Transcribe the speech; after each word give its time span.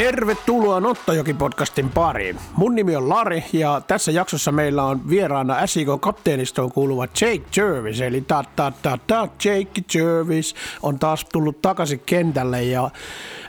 Tervetuloa 0.00 0.80
Nottajoki-podcastin 0.80 1.88
pariin. 1.94 2.36
Mun 2.56 2.74
nimi 2.74 2.96
on 2.96 3.08
Lari 3.08 3.44
ja 3.52 3.82
tässä 3.86 4.12
jaksossa 4.12 4.52
meillä 4.52 4.84
on 4.84 5.10
vieraana 5.10 5.66
SIK 5.66 5.88
kapteenistoon 6.00 6.72
kuuluva 6.72 7.04
Jake 7.04 7.42
Jervis, 7.56 8.00
eli 8.00 8.20
ta 8.20 8.44
ta 8.56 8.72
ta 8.82 8.98
ta 9.06 9.28
Jake 9.44 9.82
Jervis 9.94 10.54
on 10.82 10.98
taas 10.98 11.24
tullut 11.24 11.62
takaisin 11.62 12.02
kentälle 12.06 12.62
ja 12.62 12.84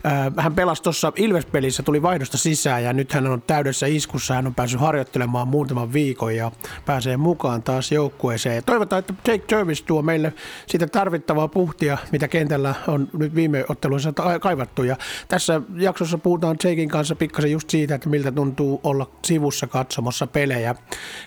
äh, 0.05 0.33
hän 0.37 0.55
pelasi 0.55 0.83
tuossa 0.83 1.11
Ilves-pelissä, 1.15 1.83
tuli 1.83 2.01
vaihdosta 2.01 2.37
sisään 2.37 2.83
ja 2.83 2.93
nyt 2.93 3.13
hän 3.13 3.27
on 3.27 3.41
täydessä 3.41 3.87
iskussa, 3.87 4.33
hän 4.33 4.47
on 4.47 4.55
päässyt 4.55 4.81
harjoittelemaan 4.81 5.47
muutaman 5.47 5.93
viikon 5.93 6.35
ja 6.35 6.51
pääsee 6.85 7.17
mukaan 7.17 7.63
taas 7.63 7.91
joukkueeseen. 7.91 8.55
Ja 8.55 8.61
toivotaan, 8.61 8.99
että 8.99 9.13
Jake 9.27 9.55
Jervis 9.55 9.83
tuo 9.83 10.01
meille 10.01 10.33
sitä 10.67 10.87
tarvittavaa 10.87 11.47
puhtia, 11.47 11.97
mitä 12.11 12.27
kentällä 12.27 12.75
on 12.87 13.07
nyt 13.13 13.35
viime 13.35 13.65
otteluissa 13.69 14.13
kaivattu 14.41 14.83
ja 14.83 14.97
tässä 15.27 15.61
jaksossa 15.75 16.17
puhutaan 16.17 16.40
Jakein 16.63 16.89
kanssa 16.89 17.15
pikkasen 17.15 17.51
just 17.51 17.69
siitä, 17.69 17.95
että 17.95 18.09
miltä 18.09 18.31
tuntuu 18.31 18.81
olla 18.83 19.09
sivussa 19.25 19.67
katsomassa 19.67 20.27
pelejä, 20.27 20.75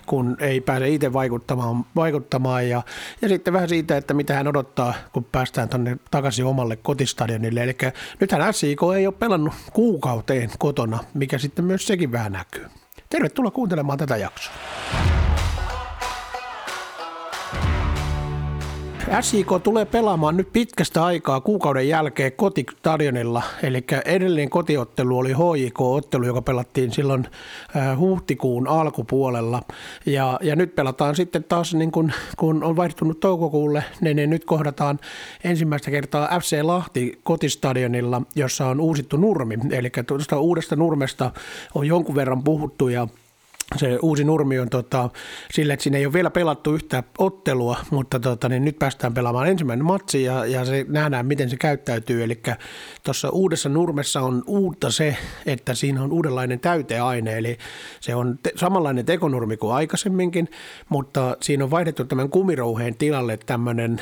kun 0.05 0.37
ei 0.39 0.61
pääse 0.61 0.89
itse 0.89 1.13
vaikuttamaan, 1.13 1.85
vaikuttamaan 1.95 2.69
ja, 2.69 2.81
ja 3.21 3.29
sitten 3.29 3.53
vähän 3.53 3.69
siitä, 3.69 3.97
että 3.97 4.13
mitä 4.13 4.33
hän 4.33 4.47
odottaa, 4.47 4.93
kun 5.13 5.23
päästään 5.23 5.69
tuonne 5.69 5.97
takaisin 6.11 6.45
omalle 6.45 6.75
kotistadionille. 6.75 7.63
Eli 7.63 7.77
nythän 8.19 8.53
SIK 8.53 8.79
ei 8.97 9.07
ole 9.07 9.15
pelannut 9.19 9.53
kuukauteen 9.73 10.49
kotona, 10.59 10.99
mikä 11.13 11.37
sitten 11.37 11.65
myös 11.65 11.87
sekin 11.87 12.11
vähän 12.11 12.31
näkyy. 12.31 12.65
Tervetuloa 13.09 13.51
kuuntelemaan 13.51 13.97
tätä 13.97 14.17
jaksoa. 14.17 14.53
SIK 19.21 19.47
tulee 19.63 19.85
pelaamaan 19.85 20.37
nyt 20.37 20.53
pitkästä 20.53 21.05
aikaa 21.05 21.41
kuukauden 21.41 21.87
jälkeen 21.87 22.31
kotistadionilla, 22.31 23.43
eli 23.63 23.83
edellinen 24.05 24.49
kotiottelu 24.49 25.17
oli 25.17 25.33
HJK-ottelu, 25.33 26.25
joka 26.25 26.41
pelattiin 26.41 26.91
silloin 26.91 27.27
äh, 27.75 27.97
huhtikuun 27.99 28.67
alkupuolella, 28.67 29.61
ja, 30.05 30.39
ja 30.41 30.55
nyt 30.55 30.75
pelataan 30.75 31.15
sitten 31.15 31.43
taas, 31.43 31.73
niin 31.73 31.91
kun, 31.91 32.11
kun 32.37 32.63
on 32.63 32.75
vaihtunut 32.75 33.19
toukokuulle, 33.19 33.83
niin, 34.01 34.15
niin 34.15 34.29
nyt 34.29 34.45
kohdataan 34.45 34.99
ensimmäistä 35.43 35.91
kertaa 35.91 36.39
FC 36.39 36.61
Lahti 36.61 37.19
kotistadionilla, 37.23 38.21
jossa 38.35 38.67
on 38.67 38.79
uusittu 38.79 39.17
nurmi, 39.17 39.57
eli 39.71 39.91
tuosta 40.07 40.39
uudesta 40.39 40.75
nurmesta 40.75 41.31
on 41.75 41.87
jonkun 41.87 42.15
verran 42.15 42.43
puhuttu, 42.43 42.87
ja 42.87 43.07
se 43.77 43.99
uusi 44.01 44.23
nurmi 44.23 44.59
on 44.59 44.69
tota, 44.69 45.09
sillä, 45.53 45.73
että 45.73 45.83
siinä 45.83 45.97
ei 45.97 46.05
ole 46.05 46.13
vielä 46.13 46.29
pelattu 46.29 46.73
yhtä 46.73 47.03
ottelua, 47.17 47.77
mutta 47.91 48.19
tota, 48.19 48.49
niin 48.49 48.65
nyt 48.65 48.79
päästään 48.79 49.13
pelaamaan 49.13 49.47
ensimmäinen 49.47 49.85
matsi 49.85 50.23
ja, 50.23 50.45
ja 50.45 50.65
se 50.65 50.85
nähdään, 50.89 51.25
miten 51.25 51.49
se 51.49 51.57
käyttäytyy. 51.57 52.23
Eli 52.23 52.41
tuossa 53.03 53.29
uudessa 53.29 53.69
nurmessa 53.69 54.21
on 54.21 54.43
uutta 54.47 54.91
se, 54.91 55.17
että 55.45 55.73
siinä 55.73 56.03
on 56.03 56.11
uudenlainen 56.11 56.59
täyteaine, 56.59 57.37
eli 57.37 57.57
se 57.99 58.15
on 58.15 58.39
te- 58.43 58.53
samanlainen 58.55 59.05
tekonurmi 59.05 59.57
kuin 59.57 59.73
aikaisemminkin, 59.73 60.49
mutta 60.89 61.37
siinä 61.41 61.63
on 61.63 61.71
vaihdettu 61.71 62.05
tämän 62.05 62.29
kumirouheen 62.29 62.95
tilalle 62.95 63.37
tämmöinen 63.45 64.01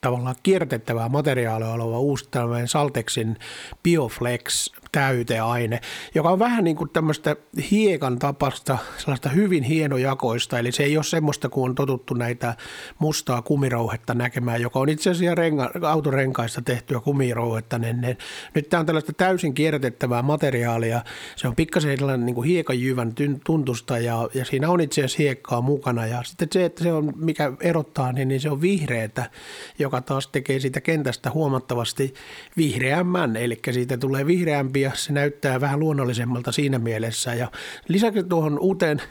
tavallaan 0.00 0.36
kiertettävää 0.42 1.08
materiaalia 1.08 1.68
oleva 1.68 1.98
uusi 1.98 2.28
tämmöinen 2.30 2.68
Saltexin 2.68 3.36
Bioflex 3.82 4.70
täyteaine, 4.92 5.80
joka 6.14 6.30
on 6.30 6.38
vähän 6.38 6.64
niin 6.64 6.76
kuin 6.76 6.90
tämmöistä 6.90 7.36
hiekan 7.70 8.18
tapasta, 8.18 8.78
sellaista 8.98 9.28
hyvin 9.28 9.62
hienojakoista, 9.62 10.58
eli 10.58 10.72
se 10.72 10.82
ei 10.82 10.96
ole 10.96 11.04
semmoista, 11.04 11.48
kuin 11.48 11.70
on 11.70 11.74
totuttu 11.74 12.14
näitä 12.14 12.54
mustaa 12.98 13.42
kumirouhetta 13.42 14.14
näkemään, 14.14 14.62
joka 14.62 14.78
on 14.78 14.88
itse 14.88 15.10
asiassa 15.10 15.34
renga, 15.34 15.70
autorenkaista 15.82 16.62
tehtyä 16.62 17.00
kumirouhetta, 17.00 17.78
niin 17.78 18.16
nyt 18.54 18.68
tämä 18.68 18.80
on 18.80 18.86
tällaista 18.86 19.12
täysin 19.12 19.54
kierrätettävää 19.54 20.22
materiaalia, 20.22 21.04
se 21.36 21.48
on 21.48 21.56
pikkasen 21.56 21.98
sellainen 21.98 22.26
niin 22.26 22.34
kuin 22.34 22.48
hiekanjyvän 22.48 23.12
tuntusta 23.44 23.98
ja, 23.98 24.28
ja 24.34 24.44
siinä 24.44 24.70
on 24.70 24.80
itse 24.80 25.00
asiassa 25.00 25.22
hiekkaa 25.22 25.60
mukana. 25.60 26.06
Ja 26.06 26.22
sitten 26.22 26.48
se, 26.52 26.64
että 26.64 26.82
se 26.82 26.92
on, 26.92 27.12
mikä 27.16 27.52
erottaa, 27.60 28.12
niin, 28.12 28.28
niin 28.28 28.40
se 28.40 28.50
on 28.50 28.60
vihreätä, 28.60 29.30
joka 29.78 30.00
taas 30.00 30.28
tekee 30.28 30.60
siitä 30.60 30.80
kentästä 30.80 31.30
huomattavasti 31.30 32.14
vihreämmän, 32.56 33.36
eli 33.36 33.60
siitä 33.70 33.96
tulee 33.96 34.26
vihreämpi 34.26 34.81
ja 34.82 34.90
se 34.94 35.12
näyttää 35.12 35.60
vähän 35.60 35.80
luonnollisemmalta 35.80 36.52
siinä 36.52 36.78
mielessä. 36.78 37.34
Ja 37.34 37.50
lisäksi 37.88 38.22
tuohon 38.22 38.58
uuteen 38.58 39.02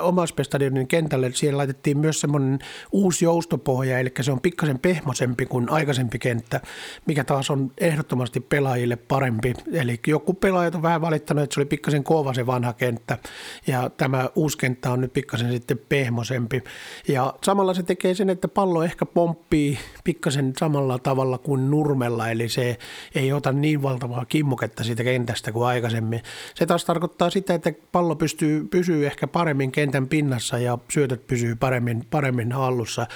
omaspestadionin 0.00 0.88
kentälle 0.88 1.30
siellä 1.32 1.56
laitettiin 1.56 1.98
myös 1.98 2.20
semmoinen 2.20 2.58
uusi 2.92 3.24
joustopohja, 3.24 3.98
eli 3.98 4.12
se 4.20 4.32
on 4.32 4.40
pikkasen 4.40 4.78
pehmosempi 4.78 5.46
kuin 5.46 5.70
aikaisempi 5.70 6.18
kenttä, 6.18 6.60
mikä 7.06 7.24
taas 7.24 7.50
on 7.50 7.70
ehdottomasti 7.78 8.40
pelaajille 8.40 8.96
parempi. 8.96 9.54
Eli 9.72 10.00
joku 10.06 10.34
pelaajat 10.34 10.74
on 10.74 10.82
vähän 10.82 11.00
valittanut, 11.00 11.44
että 11.44 11.54
se 11.54 11.60
oli 11.60 11.66
pikkasen 11.66 12.04
kova 12.04 12.34
se 12.34 12.46
vanha 12.46 12.72
kenttä, 12.72 13.18
ja 13.66 13.90
tämä 13.96 14.28
uusi 14.34 14.58
kenttä 14.58 14.92
on 14.92 15.00
nyt 15.00 15.12
pikkasen 15.12 15.52
sitten 15.52 15.80
pehmosempi. 15.88 16.62
Ja 17.08 17.34
samalla 17.44 17.74
se 17.74 17.82
tekee 17.82 18.14
sen, 18.14 18.30
että 18.30 18.48
pallo 18.48 18.82
ehkä 18.82 19.06
pomppii 19.06 19.78
pikkasen 20.04 20.52
samalla 20.58 20.98
tavalla 20.98 21.38
kuin 21.38 21.70
nurmella, 21.70 22.28
eli 22.28 22.48
se 22.48 22.78
ei 23.14 23.32
ota 23.32 23.52
niin 23.52 23.82
valtavaa 23.82 24.24
kimmuketta 24.24 24.84
siitä 24.84 25.02
kentästä 25.14 25.52
kuin 25.52 25.66
aikaisemmin. 25.66 26.22
Se 26.54 26.66
taas 26.66 26.84
tarkoittaa 26.84 27.30
sitä, 27.30 27.54
että 27.54 27.72
pallo 27.92 28.16
pystyy, 28.16 28.64
pysyy 28.64 29.06
ehkä 29.06 29.26
paremmin 29.26 29.72
kentän 29.72 30.08
pinnassa 30.08 30.58
ja 30.58 30.78
syötöt 30.90 31.26
pysyy 31.26 31.56
paremmin, 31.56 32.06
paremmin 32.10 32.52
hallussa. 32.52 33.06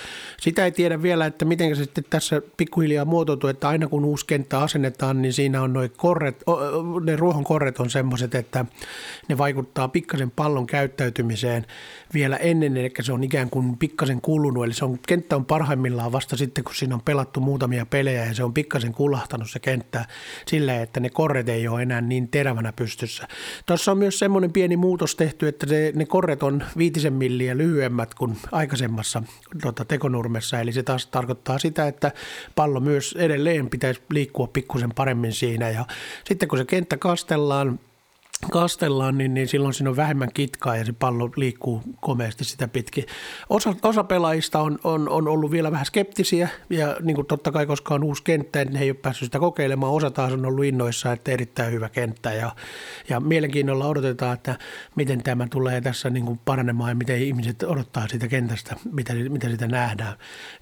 Sitä 0.41 0.65
ei 0.65 0.73
tiedä 0.73 1.03
vielä, 1.03 1.27
että 1.27 1.45
miten 1.45 1.77
se 1.77 1.85
sitten 1.85 2.05
tässä 2.11 2.43
pikkuhiljaa 2.57 3.05
muotoutuu, 3.05 3.51
että 3.51 3.69
aina 3.69 3.89
kun 3.89 4.05
uusi 4.05 4.27
kenttä 4.27 4.61
asennetaan, 4.61 5.23
niin 5.23 5.33
siinä 5.33 5.63
on 5.63 5.73
noin 5.73 5.91
korret, 5.97 6.45
ne 7.05 7.17
ruohon 7.17 7.45
korret 7.45 7.81
on 7.81 7.91
semmoiset, 7.91 8.35
että 8.35 8.65
ne 9.29 9.39
vaikuttaa 9.39 9.89
pikkasen 9.89 10.31
pallon 10.31 10.67
käyttäytymiseen 10.67 11.67
vielä 12.15 12.37
ennen, 12.37 12.77
eli 12.77 12.93
se 13.01 13.13
on 13.13 13.25
ikään 13.25 13.51
kuin 13.51 13.77
pikkasen 13.77 14.21
kulunut, 14.21 14.65
eli 14.65 14.75
se 14.75 14.85
on, 14.85 14.99
kenttä 15.07 15.37
on 15.37 15.45
parhaimmillaan 15.45 16.13
vasta 16.13 16.37
sitten, 16.37 16.65
kun 16.65 16.75
siinä 16.75 16.95
on 16.95 17.03
pelattu 17.03 17.41
muutamia 17.41 17.87
pelejä 17.87 18.25
ja 18.25 18.35
se 18.35 18.45
on 18.45 18.55
pikkasen 18.55 18.95
kulahtanut 18.95 19.51
se 19.51 19.59
kenttä 19.59 20.05
silleen, 20.47 20.83
että 20.83 21.01
ne 21.01 21.11
korret 21.11 21.49
ei 21.49 21.69
ole 21.69 21.83
enää 21.83 21.88
niin 21.89 22.29
terävänä 22.29 22.73
pystyssä. 22.73 23.29
Tuossa 23.67 23.93
on 23.93 23.99
myös 23.99 24.19
semmoinen 24.19 24.53
pieni 24.53 24.77
muutos 24.77 25.17
tehty, 25.17 25.49
että 25.49 25.67
se, 25.67 25.93
ne 25.95 26.07
korret 26.07 26.43
on 26.43 26.65
viitisen 26.79 27.13
milliä 27.13 27.57
lyhyemmät 27.57 28.15
kuin 28.15 28.37
aikaisemmassa 28.53 29.23
tota, 29.63 29.85
tekonurmessa, 29.85 30.61
eli 30.61 30.73
se 30.73 30.83
taas 30.83 31.07
tarkoittaa 31.07 31.59
sitä, 31.59 31.87
että 31.87 32.13
pallo 32.55 32.81
myös 32.81 33.15
edelleen 33.19 33.71
pitäisi 33.71 34.01
liikkua 34.11 34.47
pikkusen 34.47 34.91
paremmin 34.95 35.33
siinä 35.33 35.71
ja 35.71 35.85
sitten 36.25 36.49
kun 36.49 36.59
se 36.59 36.65
kenttä 36.65 36.97
kastellaan, 36.97 37.81
kastellaan, 38.51 39.19
niin, 39.19 39.35
niin 39.35 39.49
silloin 39.49 39.75
siinä 39.75 39.91
on 39.91 39.97
vähemmän 39.97 40.29
kitkaa 40.35 40.77
ja 40.77 40.85
se 40.85 40.93
pallo 40.93 41.31
liikkuu 41.37 41.83
komeasti 42.01 42.45
sitä 42.45 42.69
pitkin. 42.69 43.05
Osa, 43.49 43.75
osa 43.83 44.05
pelaajista 44.05 44.61
on, 44.61 44.79
on, 44.85 45.09
on 45.09 45.29
ollut 45.29 45.51
vielä 45.51 45.73
vähän 45.73 45.87
skeptisiä 45.87 46.49
ja 46.71 46.97
niin 47.03 47.15
kuin 47.15 47.27
totta 47.27 47.53
kai, 47.53 47.67
koska 47.67 47.95
on 47.95 48.05
uusi 48.05 48.23
kenttä, 48.23 48.65
niin 48.65 48.77
he 48.77 48.85
ei 48.85 48.91
ole 48.91 48.99
päässyt 49.03 49.27
sitä 49.27 49.39
kokeilemaan. 49.39 49.93
Osa 49.93 50.11
taas 50.11 50.33
on 50.33 50.47
ollut 50.47 50.65
innoissa, 50.65 51.13
että 51.13 51.31
erittäin 51.31 51.73
hyvä 51.73 51.89
kenttä 51.89 52.33
ja, 52.33 52.53
ja 53.09 53.21
mielenkiinnolla 53.21 53.87
odotetaan, 53.87 54.35
että 54.35 54.59
miten 54.97 55.23
tämä 55.23 55.47
tulee 55.51 55.81
tässä 55.81 56.11
niin 56.11 56.25
kuin 56.25 56.41
paranemaan 56.45 56.91
ja 56.91 56.95
miten 56.95 57.23
ihmiset 57.23 57.63
odottaa 57.63 58.09
siitä 58.09 58.29
kentästä, 58.29 58.77
mitä, 58.93 59.15
mitä 59.15 59.49
sitä 59.49 59.67
nähdään. 59.67 60.15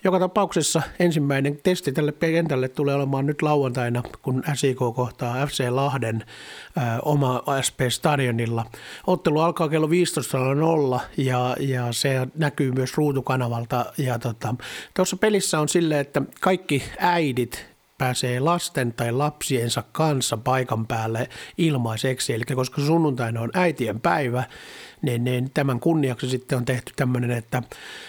Joka 0.04 0.18
tapauksessa 0.18 0.82
ensimmäinen 0.98 1.58
testi 1.62 1.92
tälle 1.92 2.12
kentälle 2.12 2.68
tulee 2.68 2.94
olemaan 2.94 3.26
nyt 3.26 3.42
lauantaina, 3.42 4.02
kun 4.22 4.42
SIK 4.54 4.78
kohtaa 4.94 5.46
FC 5.46 5.68
Lahden 5.70 6.24
ää, 6.76 7.00
oma 7.00 7.42
SP-stadionilla. 7.66 8.64
Ottelu 9.06 9.40
alkaa 9.40 9.68
kello 9.68 9.86
15.00 9.86 11.00
ja, 11.16 11.56
ja 11.60 11.92
se 11.92 12.26
näkyy 12.34 12.72
myös 12.72 12.96
ruutukanavalta. 12.96 13.86
Ja 13.98 14.18
tota, 14.18 14.54
tuossa 14.94 15.16
pelissä 15.16 15.60
on 15.60 15.68
silleen, 15.68 16.00
että 16.00 16.22
kaikki 16.40 16.82
äidit 16.98 17.66
pääsee 17.98 18.40
lasten 18.40 18.92
tai 18.92 19.12
lapsiensa 19.12 19.82
kanssa 19.92 20.36
paikan 20.36 20.86
päälle 20.86 21.28
ilmaiseksi. 21.58 22.34
Eli 22.34 22.44
koska 22.44 22.82
sunnuntaina 22.82 23.40
on 23.40 23.50
äitien 23.54 24.00
päivä, 24.00 24.44
niin, 25.02 25.24
niin 25.24 25.50
tämän 25.54 25.80
kunniaksi 25.80 26.28
sitten 26.28 26.58
on 26.58 26.64
tehty 26.64 26.92
tämmöinen, 26.96 27.30
että, 27.30 27.62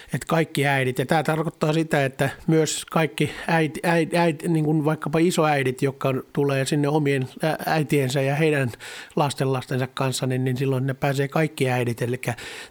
että 0.04 0.26
kaikki 0.28 0.66
äidit, 0.66 0.98
ja 0.98 1.06
tämä 1.06 1.22
tarkoittaa 1.22 1.72
sitä, 1.72 2.04
että 2.04 2.30
myös 2.46 2.84
kaikki 2.84 3.30
äiti, 3.48 3.80
äiti, 3.82 4.18
äiti 4.18 4.48
niin 4.48 4.64
kuin 4.64 4.84
vaikkapa 4.84 5.18
isoäidit, 5.18 5.82
jotka 5.82 6.14
tulee 6.32 6.66
sinne 6.66 6.88
omien 6.88 7.28
äitiensä 7.66 8.22
ja 8.22 8.34
heidän 8.34 8.70
lasten 9.16 9.52
lastensa 9.52 9.86
kanssa, 9.86 10.26
niin, 10.26 10.44
niin 10.44 10.56
silloin 10.56 10.86
ne 10.86 10.94
pääsee 10.94 11.28
kaikki 11.28 11.70
äidit, 11.70 12.02
eli 12.02 12.20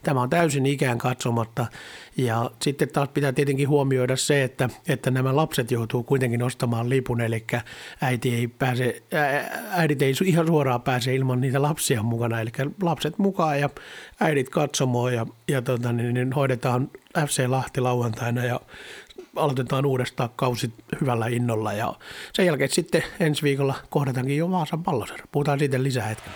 tämä 0.03 0.21
on 0.21 0.29
täysin 0.29 0.65
ikään 0.65 0.97
katsomatta. 0.97 1.65
Ja 2.17 2.51
sitten 2.61 2.89
taas 2.89 3.09
pitää 3.09 3.31
tietenkin 3.31 3.69
huomioida 3.69 4.15
se, 4.15 4.43
että, 4.43 4.69
että 4.87 5.11
nämä 5.11 5.35
lapset 5.35 5.71
joutuu 5.71 6.03
kuitenkin 6.03 6.43
ostamaan 6.43 6.89
lipun, 6.89 7.21
eli 7.21 7.45
äiti 8.01 8.35
ei 8.35 8.47
pääse, 8.47 9.03
äidit 9.71 10.01
ei 10.01 10.13
ihan 10.25 10.47
suoraan 10.47 10.81
pääse 10.81 11.15
ilman 11.15 11.41
niitä 11.41 11.61
lapsia 11.61 12.03
mukana, 12.03 12.41
eli 12.41 12.51
lapset 12.81 13.17
mukaan 13.17 13.59
ja 13.59 13.69
äidit 14.19 14.49
katsomoon 14.49 15.13
ja, 15.13 15.25
ja 15.47 15.61
tota, 15.61 15.93
niin, 15.93 16.13
niin 16.13 16.33
hoidetaan 16.33 16.89
FC 17.27 17.45
Lahti 17.47 17.81
lauantaina 17.81 18.45
ja 18.45 18.59
aloitetaan 19.35 19.85
uudestaan 19.85 20.29
kausi 20.35 20.73
hyvällä 21.01 21.27
innolla 21.27 21.73
ja 21.73 21.93
sen 22.33 22.45
jälkeen 22.45 22.69
sitten 22.69 23.03
ensi 23.19 23.43
viikolla 23.43 23.75
kohdataankin 23.89 24.37
jo 24.37 24.51
Vaasan 24.51 24.83
pallosera. 24.83 25.25
Puhutaan 25.31 25.59
siitä 25.59 25.83
lisää 25.83 26.05
hetken. 26.07 26.33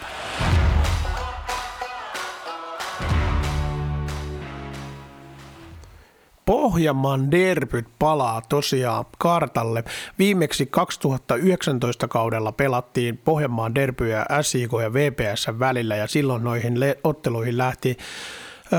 Pohjanmaan 6.52 7.32
derbyt 7.32 7.86
palaa 8.00 8.42
tosiaan 8.50 9.06
kartalle. 9.18 9.84
Viimeksi 10.20 10.66
2019 10.66 12.08
kaudella 12.08 12.52
pelattiin 12.52 13.18
Pohjanmaan 13.18 13.76
derbyjä 13.76 14.26
SIK 14.42 14.72
ja 14.82 14.94
VPS 14.94 15.48
välillä 15.60 15.96
ja 15.96 16.08
silloin 16.08 16.44
noihin 16.44 16.74
otteluihin 17.04 17.58
lähti 17.58 17.98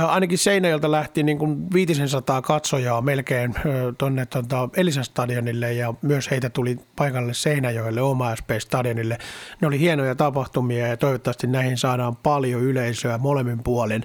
ainakin 0.08 0.38
Seinäjältä 0.38 0.90
lähti 0.90 1.22
niin 1.22 1.38
kuin 1.38 1.72
500 1.72 2.42
katsojaa 2.42 3.00
melkein 3.00 3.54
tuonne 3.98 4.26
tuota 4.26 4.68
Elisa-stadionille 4.76 5.72
ja 5.72 5.94
myös 6.02 6.30
heitä 6.30 6.50
tuli 6.50 6.78
paikalle 6.96 7.34
Seinäjoelle 7.34 8.02
oma 8.02 8.34
SP-stadionille. 8.36 9.18
Ne 9.60 9.68
oli 9.68 9.78
hienoja 9.78 10.14
tapahtumia 10.14 10.86
ja 10.86 10.96
toivottavasti 10.96 11.46
näihin 11.46 11.78
saadaan 11.78 12.16
paljon 12.16 12.62
yleisöä 12.62 13.18
molemmin 13.18 13.62
puolin. 13.62 14.02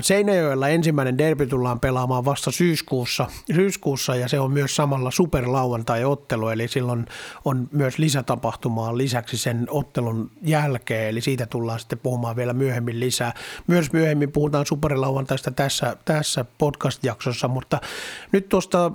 Seinäjoella 0.00 0.68
ensimmäinen 0.68 1.18
derby 1.18 1.46
tullaan 1.46 1.80
pelaamaan 1.80 2.24
vasta 2.24 2.50
syyskuussa, 2.50 3.26
syyskuussa 3.54 4.16
ja 4.16 4.28
se 4.28 4.40
on 4.40 4.52
myös 4.52 4.76
samalla 4.76 5.10
superlauantai-ottelu, 5.10 6.48
eli 6.48 6.68
silloin 6.68 7.06
on 7.44 7.68
myös 7.72 7.98
lisätapahtumaa 7.98 8.96
lisäksi 8.96 9.36
sen 9.36 9.66
ottelun 9.70 10.30
jälkeen, 10.42 11.08
eli 11.08 11.20
siitä 11.20 11.46
tullaan 11.46 11.80
sitten 11.80 11.98
puhumaan 11.98 12.36
vielä 12.36 12.52
myöhemmin 12.52 13.00
lisää. 13.00 13.32
Myös 13.66 13.92
myöhemmin 13.92 14.32
puhutaan 14.32 14.66
superlauantaista 14.66 15.50
tässä, 15.50 15.96
tässä 16.04 16.44
podcast-jaksossa, 16.58 17.48
mutta 17.48 17.80
nyt 18.32 18.48
tuosta 18.48 18.92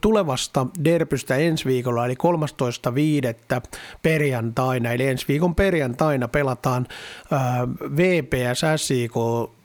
tulevasta 0.00 0.66
derbystä 0.84 1.36
ensi 1.36 1.64
viikolla, 1.64 2.06
eli 2.06 2.14
13.5. 2.14 3.68
perjantaina, 4.02 4.92
eli 4.92 5.06
ensi 5.06 5.24
viikon 5.28 5.54
perjantaina 5.54 6.28
pelataan 6.28 6.86
VPS 7.96 8.60
SIK 8.76 9.14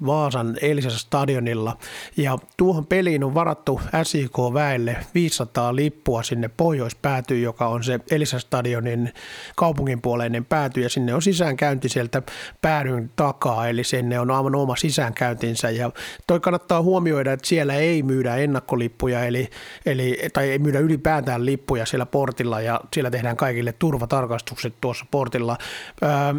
Vaasan 0.06 0.52
eilisessä 0.61 1.00
stadionilla. 1.00 1.77
Ja 2.17 2.38
tuohon 2.57 2.85
peliin 2.85 3.23
on 3.23 3.33
varattu 3.33 3.81
SIK-väelle 4.03 4.97
500 5.13 5.75
lippua. 5.75 6.23
Sinne 6.23 6.50
pohjoispäätyyn, 6.57 7.41
joka 7.41 7.67
on 7.67 7.83
se 7.83 8.00
Elisa 8.11 8.39
stadionin 8.39 9.13
kaupunginpuoleinen 9.55 10.45
pääty. 10.45 10.81
Ja 10.81 10.89
sinne 10.89 11.13
on 11.13 11.21
sisäänkäynti 11.21 11.89
sieltä 11.89 12.21
päädyn 12.61 13.11
takaa, 13.15 13.67
eli 13.67 13.83
sinne 13.83 14.19
on 14.19 14.31
aivan 14.31 14.55
oma 14.55 14.75
sisäänkäyntinsä. 14.75 15.69
Ja 15.69 15.91
toi 16.27 16.39
kannattaa 16.39 16.81
huomioida, 16.81 17.33
että 17.33 17.47
siellä 17.47 17.73
ei 17.73 18.03
myydä 18.03 18.35
ennakkolippuja, 18.35 19.25
eli, 19.25 19.50
eli, 19.85 20.19
tai 20.33 20.50
ei 20.50 20.59
myydä 20.59 20.79
ylipäätään 20.79 21.45
lippuja 21.45 21.85
siellä 21.85 22.05
portilla. 22.05 22.61
Ja 22.61 22.81
siellä 22.94 23.11
tehdään 23.11 23.38
kaikille 23.38 23.71
turvatarkastukset 23.71 24.73
tuossa 24.81 25.05
portilla. 25.11 25.57
Ää, 26.01 26.35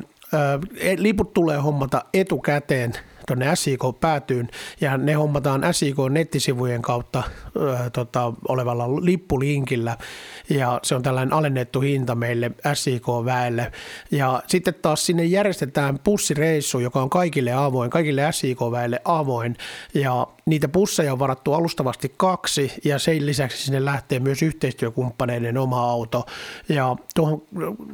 liput 0.97 1.33
tulee 1.33 1.59
hommata 1.59 2.05
etukäteen 2.15 2.93
tuonne 3.27 3.57
SIK 3.57 3.81
päätyyn. 4.01 4.49
Ja 4.81 4.97
ne 4.97 5.13
hommataan 5.13 5.63
SIK 5.73 5.97
nettisivujen 6.11 6.83
kautta 6.83 7.23
ö, 7.57 7.91
tota, 7.91 8.33
olevalla 8.49 9.05
lippulinkillä. 9.05 9.97
Ja 10.51 10.81
se 10.83 10.95
on 10.95 11.03
tällainen 11.03 11.33
alennettu 11.33 11.81
hinta 11.81 12.15
meille 12.15 12.51
SIK-väelle 12.75 13.73
ja 14.11 14.43
sitten 14.47 14.75
taas 14.83 15.07
sinne 15.07 15.25
järjestetään 15.25 15.99
pussireissu, 15.99 16.79
joka 16.79 17.03
on 17.03 17.11
kaikille 17.11 17.53
avoin, 17.53 17.91
kaikille 17.91 18.33
SIK-väelle 18.33 19.01
avoin. 19.05 19.57
Ja 19.95 20.27
niitä 20.47 20.69
pusseja 20.69 21.13
on 21.13 21.19
varattu 21.19 21.53
alustavasti 21.53 22.15
kaksi 22.17 22.73
ja 22.85 22.99
sen 22.99 23.27
lisäksi 23.27 23.65
sinne 23.65 23.85
lähtee 23.85 24.19
myös 24.19 24.43
yhteistyökumppaneiden 24.43 25.59
oma 25.59 25.91
auto 25.91 26.27
ja 26.69 26.97
tuohon 27.15 27.43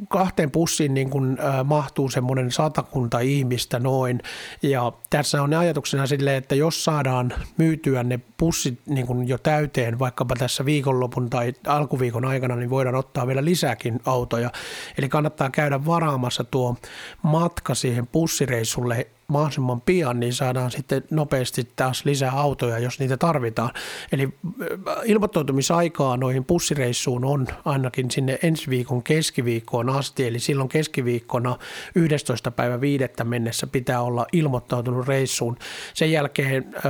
kahteen 0.09 0.51
pussiin 0.51 0.93
niin 0.93 1.09
kun, 1.09 1.37
äh, 1.39 1.65
mahtuu 1.65 2.09
semmoinen 2.09 2.51
satakunta 2.51 3.19
ihmistä 3.19 3.79
noin 3.79 4.19
ja 4.61 4.91
tässä 5.09 5.43
on 5.43 5.53
ajatuksena 5.53 6.07
silleen, 6.07 6.37
että 6.37 6.55
jos 6.55 6.83
saadaan 6.83 7.33
myytyä 7.57 8.03
ne 8.03 8.19
pussit 8.37 8.79
niin 8.85 9.07
kuin 9.07 9.27
jo 9.27 9.37
täyteen 9.37 9.99
vaikkapa 9.99 10.35
tässä 10.35 10.65
viikonlopun 10.65 11.29
tai 11.29 11.53
alkuviikon 11.67 12.25
aikana, 12.25 12.55
niin 12.55 12.69
voidaan 12.69 12.95
ottaa 12.95 13.27
vielä 13.27 13.45
lisääkin 13.45 13.99
autoja. 14.05 14.51
Eli 14.97 15.09
kannattaa 15.09 15.49
käydä 15.49 15.85
varaamassa 15.85 16.43
tuo 16.43 16.75
matka 17.23 17.75
siihen 17.75 18.07
pussireissulle 18.07 19.07
mahdollisimman 19.31 19.81
pian, 19.81 20.19
niin 20.19 20.33
saadaan 20.33 20.71
sitten 20.71 21.03
nopeasti 21.11 21.67
taas 21.75 22.05
lisää 22.05 22.31
autoja, 22.31 22.79
jos 22.79 22.99
niitä 22.99 23.17
tarvitaan. 23.17 23.69
Eli 24.11 24.23
äh, 24.23 24.95
ilmoittautumisaikaa 25.05 26.17
noihin 26.17 26.45
pussireissuun 26.45 27.25
on 27.25 27.47
ainakin 27.65 28.11
sinne 28.11 28.39
ensi 28.43 28.69
viikon 28.69 29.03
keskiviikkoon 29.03 29.89
asti, 29.89 30.27
eli 30.27 30.39
silloin 30.39 30.69
keskiviikkona 30.69 31.57
11. 31.95 32.51
päivä 32.51 32.81
5. 32.81 33.03
mennessä 33.23 33.67
pitää 33.67 34.01
olla 34.01 34.25
ilmoittautunut 34.33 35.07
reissuun. 35.07 35.57
Sen 35.93 36.11
jälkeen 36.11 36.75
äh, 36.75 36.81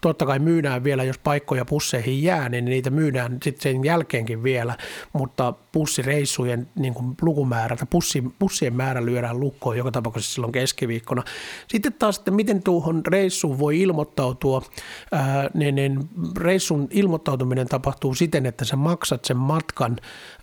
totta 0.00 0.26
kai 0.26 0.38
myydään 0.38 0.84
vielä, 0.84 1.04
jos 1.04 1.18
paikkoja 1.18 1.64
pusseihin 1.64 2.22
jää, 2.22 2.48
niin 2.48 2.64
niitä 2.64 2.90
myydään 2.90 3.38
sitten 3.42 3.62
sen 3.62 3.84
jälkeenkin 3.84 4.42
vielä, 4.42 4.76
mutta 5.12 5.54
pussireissujen 5.72 6.68
niin 6.74 6.94
lukumäärä 7.22 7.76
tai 7.76 7.86
pussien 8.38 8.74
määrä 8.74 9.04
lyödään 9.04 9.40
lukkoon 9.40 9.76
joka 9.76 9.90
tapauksessa 9.90 10.34
silloin 10.34 10.52
keskiviikkona. 10.52 11.22
Sitten 11.72 11.92
taas, 11.92 12.18
että 12.18 12.30
miten 12.30 12.62
tuohon 12.62 13.06
reissuun 13.06 13.58
voi 13.58 13.80
ilmoittautua, 13.80 14.62
ää, 15.12 15.50
niin, 15.54 15.74
niin 15.74 16.08
reissun 16.36 16.88
ilmoittautuminen 16.90 17.68
tapahtuu 17.68 18.14
siten, 18.14 18.46
että 18.46 18.64
sä 18.64 18.76
maksat 18.76 19.24
sen 19.24 19.36
matkan 19.36 19.96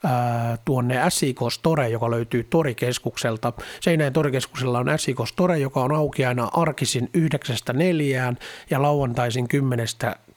ää, 0.04 0.58
tuonne 0.66 0.96
SIK 1.10 1.40
Store, 1.52 1.90
joka 1.90 2.12
löytyy 2.12 2.44
Torikeskukselta. 2.44 3.54
Seinäjän 3.82 4.14
Torikeskuksella 4.14 4.80
on 4.80 5.00
SIK 5.00 5.18
Store, 5.26 5.60
joka 5.60 5.84
on 5.84 5.92
auki 5.92 6.26
aina 6.26 6.50
arkisin 6.54 7.10
9.4 7.18 8.36
ja 8.70 8.82
lauantaisin 8.82 9.48
10 9.48 9.88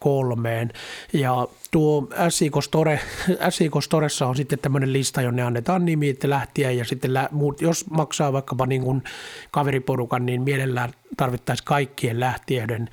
kolmeen. 0.03 0.73
Ja 1.13 1.49
tuo 1.71 2.09
SIK, 2.29 2.53
Store, 2.61 3.01
SIK 3.51 3.73
Storessa 3.81 4.27
on 4.27 4.37
sitten 4.37 4.59
tämmöinen 4.59 4.93
lista, 4.93 5.23
jonne 5.23 5.43
annetaan 5.43 5.85
nimi, 5.85 6.09
että 6.09 6.31
lähtiä 6.31 6.71
ja 6.71 6.85
sitten 6.85 7.11
muut, 7.31 7.61
jos 7.61 7.91
maksaa 7.91 8.33
vaikkapa 8.33 8.67
niin 8.67 8.83
kuin 8.83 9.03
kaveriporukan, 9.51 10.27
niin 10.27 10.43
mielellään 10.43 10.91
tarvittaisiin 11.17 11.65
kaikkien 11.65 12.21
lähtiöiden 12.21 12.89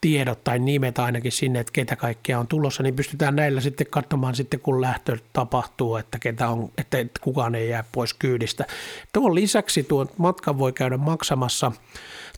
tiedot 0.00 0.44
tai 0.44 0.58
nimet 0.58 0.98
ainakin 0.98 1.32
sinne, 1.32 1.60
että 1.60 1.72
ketä 1.72 1.96
kaikkea 1.96 2.38
on 2.38 2.46
tulossa, 2.46 2.82
niin 2.82 2.96
pystytään 2.96 3.36
näillä 3.36 3.60
sitten 3.60 3.86
katsomaan 3.90 4.34
sitten, 4.34 4.60
kun 4.60 4.80
lähtö 4.80 5.18
tapahtuu, 5.32 5.96
että, 5.96 6.18
ketä 6.18 6.48
on, 6.48 6.70
että 6.78 6.98
kukaan 7.20 7.54
ei 7.54 7.68
jää 7.68 7.84
pois 7.92 8.14
kyydistä. 8.14 8.66
Tuon 9.12 9.34
lisäksi 9.34 9.82
tuon 9.82 10.08
matkan 10.16 10.58
voi 10.58 10.72
käydä 10.72 10.96
maksamassa 10.96 11.72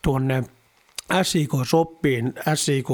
tuonne 0.02 0.44
SIK 1.22 1.50
Soppiin, 1.64 2.34
SIK 2.54 2.86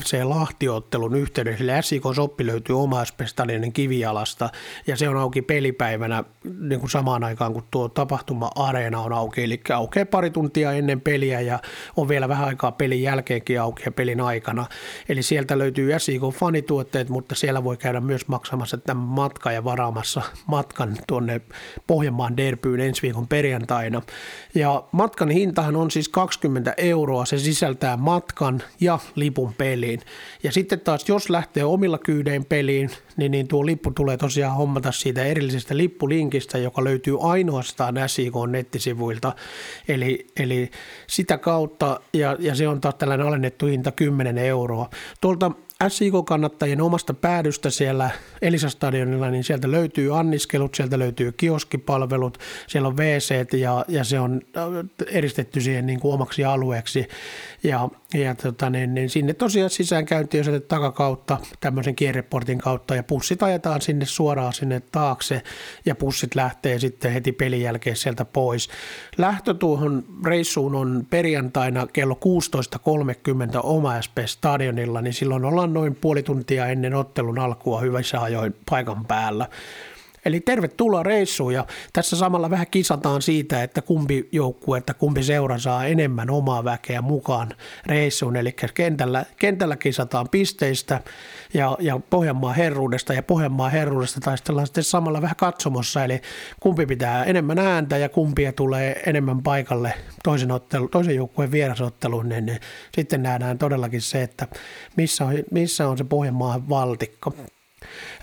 FC 0.00 0.22
Lahtiottelun 0.22 1.14
yhteydessä, 1.14 1.64
eli 1.64 1.82
SIK 1.82 2.02
Soppi 2.14 2.46
löytyy 2.46 2.82
omaspestallinen 2.82 3.72
kivialasta 3.72 4.50
ja 4.86 4.96
se 4.96 5.08
on 5.08 5.16
auki 5.16 5.42
pelipäivänä 5.42 6.24
niin 6.60 6.80
kuin 6.80 6.90
samaan 6.90 7.24
aikaan 7.24 7.52
kuin 7.52 7.64
tuo 7.70 7.88
tapahtuma-areena 7.88 9.00
on 9.00 9.12
auki, 9.12 9.44
eli 9.44 9.60
aukeaa 9.74 10.06
pari 10.06 10.30
tuntia 10.30 10.72
ennen 10.72 11.00
peliä 11.00 11.40
ja 11.40 11.58
on 11.96 12.08
vielä 12.08 12.28
vähän 12.28 12.48
aikaa 12.48 12.72
pelin 12.72 13.02
jälkeenkin 13.02 13.60
auki 13.60 13.82
ja 13.84 13.92
pelin 13.92 14.20
aikana. 14.20 14.66
Eli 15.08 15.22
sieltä 15.22 15.58
löytyy 15.58 15.98
SIK 15.98 16.22
fanituotteet, 16.32 17.08
mutta 17.08 17.34
siellä 17.34 17.64
voi 17.64 17.76
käydä 17.76 18.00
myös 18.00 18.28
maksamassa 18.28 18.78
tämän 18.78 19.04
matka 19.04 19.52
ja 19.52 19.64
varaamassa 19.64 20.22
matkan 20.46 20.96
tuonne 21.06 21.40
Pohjanmaan 21.86 22.36
derbyyn 22.36 22.80
ensi 22.80 23.02
viikon 23.02 23.28
perjantaina. 23.28 24.02
Ja 24.54 24.84
matkan 24.92 25.30
hintahan 25.30 25.76
on 25.76 25.90
siis 25.90 26.08
20 26.08 26.74
euroa, 26.76 27.24
se 27.24 27.38
sisältää 27.54 27.96
matkan 27.96 28.62
ja 28.80 28.98
lipun 29.14 29.54
peliin. 29.54 30.00
Ja 30.42 30.52
sitten 30.52 30.80
taas, 30.80 31.08
jos 31.08 31.30
lähtee 31.30 31.64
omilla 31.64 31.98
kyydein 31.98 32.44
peliin, 32.44 32.90
niin, 33.16 33.32
niin 33.32 33.48
tuo 33.48 33.66
lippu 33.66 33.90
tulee 33.90 34.16
tosiaan 34.16 34.56
hommata 34.56 34.92
siitä 34.92 35.24
erillisestä 35.24 35.76
lippulinkistä, 35.76 36.58
joka 36.58 36.84
löytyy 36.84 37.16
ainoastaan 37.20 37.94
SIK-nettisivuilta. 38.06 39.32
Eli, 39.88 40.26
eli 40.36 40.70
sitä 41.06 41.38
kautta, 41.38 42.00
ja, 42.12 42.36
ja 42.38 42.54
se 42.54 42.68
on 42.68 42.80
taas 42.80 42.94
tällainen 42.94 43.26
alennettu 43.26 43.66
hinta 43.66 43.92
10 43.92 44.38
euroa. 44.38 44.90
Tuolta 45.20 45.50
SIK-kannattajien 45.88 46.80
omasta 46.80 47.14
päädystä 47.14 47.70
siellä 47.70 48.10
Elisa-stadionilla, 48.42 49.30
niin 49.30 49.44
sieltä 49.44 49.70
löytyy 49.70 50.18
anniskelut, 50.18 50.74
sieltä 50.74 50.98
löytyy 50.98 51.32
kioskipalvelut, 51.32 52.38
siellä 52.66 52.88
on 52.88 52.96
wc 52.96 53.52
ja, 53.52 53.84
ja 53.88 54.04
se 54.04 54.20
on 54.20 54.40
äh, 54.56 54.62
eristetty 55.06 55.60
siihen 55.60 55.86
niin 55.86 56.00
kuin 56.00 56.14
omaksi 56.14 56.44
alueeksi. 56.44 57.08
Ja, 57.62 57.88
ja 58.14 58.34
tota, 58.34 58.70
niin, 58.70 58.94
niin 58.94 59.10
sinne 59.10 59.34
tosiaan 59.34 59.70
sisäänkäynti 59.70 60.38
on 60.38 60.44
sieltä 60.44 60.66
takakautta, 60.66 61.38
tämmöisen 61.60 61.96
kierreportin 61.96 62.58
kautta, 62.58 62.94
ja 62.94 63.02
pussit 63.02 63.42
ajetaan 63.42 63.80
sinne 63.80 64.06
suoraan 64.06 64.52
sinne 64.52 64.82
taakse, 64.92 65.42
ja 65.84 65.94
pussit 65.94 66.34
lähtee 66.34 66.78
sitten 66.78 67.12
heti 67.12 67.32
pelin 67.32 67.60
jälkeen 67.60 67.96
sieltä 67.96 68.24
pois. 68.24 68.68
Lähtö 69.18 69.54
tuohon 69.54 70.04
reissuun 70.24 70.74
on 70.74 71.06
perjantaina 71.10 71.86
kello 71.86 72.18
16.30 73.54 73.60
Oma 73.62 74.00
SP-stadionilla, 74.02 75.00
niin 75.02 75.14
silloin 75.14 75.44
ollaan 75.44 75.69
ollaan 75.69 75.69
noin 75.72 75.94
puoli 75.94 76.22
tuntia 76.22 76.66
ennen 76.66 76.94
ottelun 76.94 77.38
alkua 77.38 77.80
hyvissä 77.80 78.20
ajoin 78.20 78.54
paikan 78.70 79.06
päällä. 79.06 79.48
Eli 80.24 80.40
tervetuloa 80.40 81.02
reissuun 81.02 81.54
ja 81.54 81.66
tässä 81.92 82.16
samalla 82.16 82.50
vähän 82.50 82.66
kisataan 82.70 83.22
siitä, 83.22 83.62
että 83.62 83.82
kumpi 83.82 84.28
joukkue, 84.32 84.78
että 84.78 84.94
kumpi 84.94 85.22
seura 85.22 85.58
saa 85.58 85.86
enemmän 85.86 86.30
omaa 86.30 86.64
väkeä 86.64 87.02
mukaan 87.02 87.48
reissuun. 87.86 88.36
Eli 88.36 88.54
kentällä, 88.74 89.24
kentällä 89.38 89.76
kisataan 89.76 90.28
pisteistä 90.28 91.00
ja, 91.54 91.76
ja 91.80 92.00
Pohjanmaan 92.10 92.54
herruudesta 92.56 93.14
ja 93.14 93.22
Pohjanmaan 93.22 93.72
herruudesta 93.72 94.20
taistellaan 94.20 94.66
sitten 94.66 94.84
samalla 94.84 95.22
vähän 95.22 95.36
katsomossa. 95.36 96.04
Eli 96.04 96.20
kumpi 96.60 96.86
pitää 96.86 97.24
enemmän 97.24 97.58
ääntä 97.58 97.96
ja 97.96 98.08
kumpia 98.08 98.52
tulee 98.52 99.02
enemmän 99.06 99.42
paikalle 99.42 99.94
toisen, 100.24 100.50
ottelu, 100.50 100.88
toisen 100.88 101.16
joukkueen 101.16 101.50
vierasotteluun, 101.50 102.28
niin, 102.28 102.46
niin 102.46 102.60
sitten 102.94 103.22
nähdään 103.22 103.58
todellakin 103.58 104.00
se, 104.00 104.22
että 104.22 104.46
missä 104.96 105.24
on, 105.24 105.34
missä 105.50 105.88
on 105.88 105.98
se 105.98 106.04
Pohjanmaan 106.04 106.68
valtikko. 106.68 107.34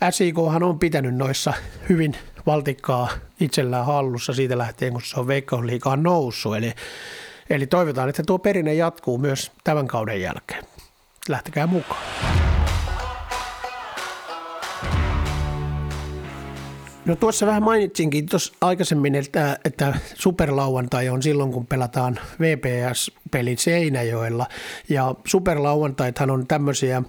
SIKhan 0.10 0.64
on 0.64 0.80
pitänyt 0.80 1.16
noissa 1.16 1.54
hyvin 1.90 2.16
valtikkaa 2.46 3.10
itsellään 3.40 3.86
hallussa 3.86 4.34
siitä 4.34 4.58
lähtien, 4.58 4.92
kun 4.92 5.02
se 5.02 5.20
on 5.20 5.28
Veikkausliigaan 5.28 6.04
noussut. 6.04 6.56
Eli, 6.56 6.74
eli 7.50 7.68
toivotaan, 7.68 8.10
että 8.10 8.24
tuo 8.28 8.40
perinne 8.40 8.74
jatkuu 8.74 9.18
myös 9.18 9.52
tämän 9.64 9.88
kauden 9.88 10.22
jälkeen. 10.22 10.64
Lähtekää 11.30 11.68
mukaan. 11.68 12.02
No 17.06 17.16
tuossa 17.16 17.46
vähän 17.46 17.64
mainitsinkin 17.64 18.26
tuossa 18.26 18.54
aikaisemmin, 18.62 19.16
että, 19.16 19.60
että 19.66 19.94
superlauantai 20.16 21.10
on 21.10 21.24
silloin, 21.24 21.52
kun 21.52 21.68
pelataan 21.68 22.20
VPS-pelit 23.27 23.60
Seinäjoella. 23.60 24.48
Ja 24.89 25.15
superlauantaithan 25.25 26.29
on 26.29 26.48
tämmöisiä 26.48 27.03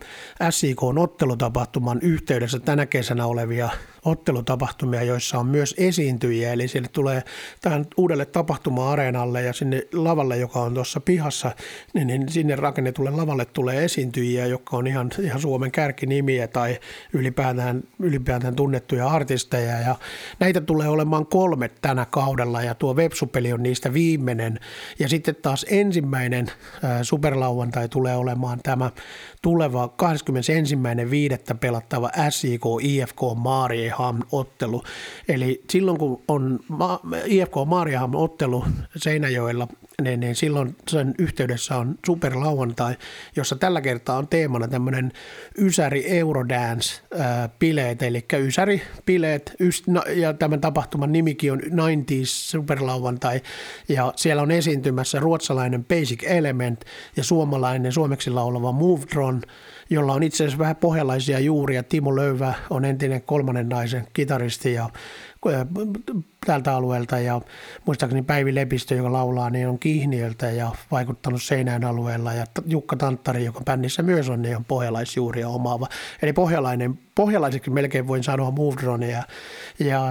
SIK-ottelutapahtuman 0.51 1.99
yhteydessä 2.03 2.59
tänä 2.59 2.87
kesänä 2.87 3.27
olevia 3.27 3.69
ottelutapahtumia, 4.05 5.03
joissa 5.03 5.39
on 5.39 5.47
myös 5.47 5.75
esiintyjiä, 5.79 6.53
eli 6.53 6.69
sinne 6.69 6.89
tulee 6.93 7.23
tähän 7.61 7.87
uudelle 7.97 8.27
tapahtuma-areenalle 8.27 9.43
ja 9.43 9.53
sinne 9.53 9.83
lavalle, 9.93 10.37
joka 10.37 10.61
on 10.61 10.75
tuossa 10.75 11.01
pihassa, 11.01 11.53
niin, 11.95 12.07
niin 12.07 12.29
sinne 12.29 12.57
rakennetulle 12.57 13.11
lavalle 13.11 13.45
tulee 13.45 13.85
esiintyjiä, 13.85 14.47
jotka 14.47 14.77
on 14.77 14.87
ihan, 14.87 15.11
ihan 15.23 15.41
Suomen 15.41 15.71
kärkinimiä 15.71 16.49
tai 16.49 16.79
ylipäätään, 17.13 17.83
ylipäätään 17.99 18.57
tunnettuja 18.57 19.09
artisteja. 19.09 19.81
Ja 19.81 19.97
näitä 20.41 20.61
tulee 20.61 20.89
olemaan 20.89 21.27
kolme 21.27 21.71
tänä 21.81 22.07
kaudella 22.11 22.63
ja 22.63 22.75
tuo 22.75 22.95
websupeli 22.95 23.53
on 23.53 23.63
niistä 23.63 23.93
viimeinen. 23.93 24.61
Ja 24.99 25.09
sitten 25.09 25.37
taas 25.37 25.67
ensimmäinen 25.69 26.08
superlauantai 27.03 27.89
tulee 27.89 28.17
olemaan 28.17 28.61
tämä 28.63 28.91
tuleva 29.43 29.87
21.5. 31.53 31.57
pelattava 31.61 32.11
SIK 32.31 32.63
IFK 32.83 33.21
Mariehamn 33.37 34.23
ottelu. 34.33 34.83
Eli 35.29 35.63
silloin 35.71 35.99
kun 35.99 36.23
on 36.29 36.61
IFK 37.27 37.55
Mariehamn 37.67 38.17
ottelu 38.17 38.65
Seinäjoella, 38.97 39.69
niin, 40.03 40.21
niin 40.21 40.35
silloin 40.35 40.77
sen 40.89 41.15
yhteydessä 41.19 41.77
on 41.77 41.99
superlauantai, 42.07 42.97
jossa 43.37 43.57
tällä 43.57 43.81
kertaa 43.81 44.19
on 44.19 44.29
teemana 44.29 44.69
tämmöinen 44.69 45.13
Ysäri 45.59 46.05
Eurodance-bileet, 46.07 48.03
eli 48.03 48.27
Ysäri-bileet, 48.33 49.57
no, 49.87 50.03
ja 50.17 50.33
tämän 50.33 50.61
tapahtuman 50.61 51.13
nimikin 51.13 51.53
on 51.53 51.61
90s 51.61 52.27
superlauantai, 52.27 53.41
ja 53.89 54.13
siellä 54.17 54.43
on 54.43 54.51
esiintymässä 54.51 55.21
ruotsalainen 55.21 55.85
Basic 55.85 56.23
Element 56.27 56.85
ja 57.17 57.25
suomalainen 57.25 57.93
suomeksi 57.93 58.31
laulava 58.31 58.73
Move 58.73 59.03
Drone, 59.15 59.41
jolla 59.91 60.13
on 60.13 60.23
itse 60.23 60.45
asiassa 60.45 60.59
vähän 60.59 60.77
pohjalaisia 60.77 61.39
juuria. 61.39 61.83
Timo 61.83 62.17
Löyvä 62.17 62.55
on 62.71 62.85
entinen 62.85 63.23
kolmannen 63.23 63.69
naisen 63.69 64.07
kitaristi 64.13 64.73
ja 64.73 64.91
tältä 66.47 66.75
alueelta. 66.75 67.19
Ja 67.19 67.41
muistaakseni 67.87 68.23
Päivi 68.23 68.55
Lepistö, 68.55 68.95
joka 68.95 69.13
laulaa, 69.13 69.51
niin 69.51 69.69
on 69.69 69.79
Kihniöltä 69.79 70.51
ja 70.51 70.73
vaikuttanut 70.91 71.43
Seinään 71.43 71.85
alueella. 71.85 72.33
Ja 72.33 72.45
Jukka 72.67 72.97
Tanttari, 72.97 73.45
joka 73.45 73.61
bändissä 73.65 74.03
myös 74.03 74.29
on, 74.29 74.43
niin 74.43 74.57
on 74.57 74.65
pohjalaisjuuria 74.65 75.49
omaava. 75.49 75.89
Eli 76.23 76.33
pohjalainen, 76.33 76.99
pohjalaiseksi 77.15 77.71
melkein 77.71 78.07
voin 78.07 78.25
sanoa 78.25 78.51
Movedrone 78.51 79.11
ja, 79.11 79.23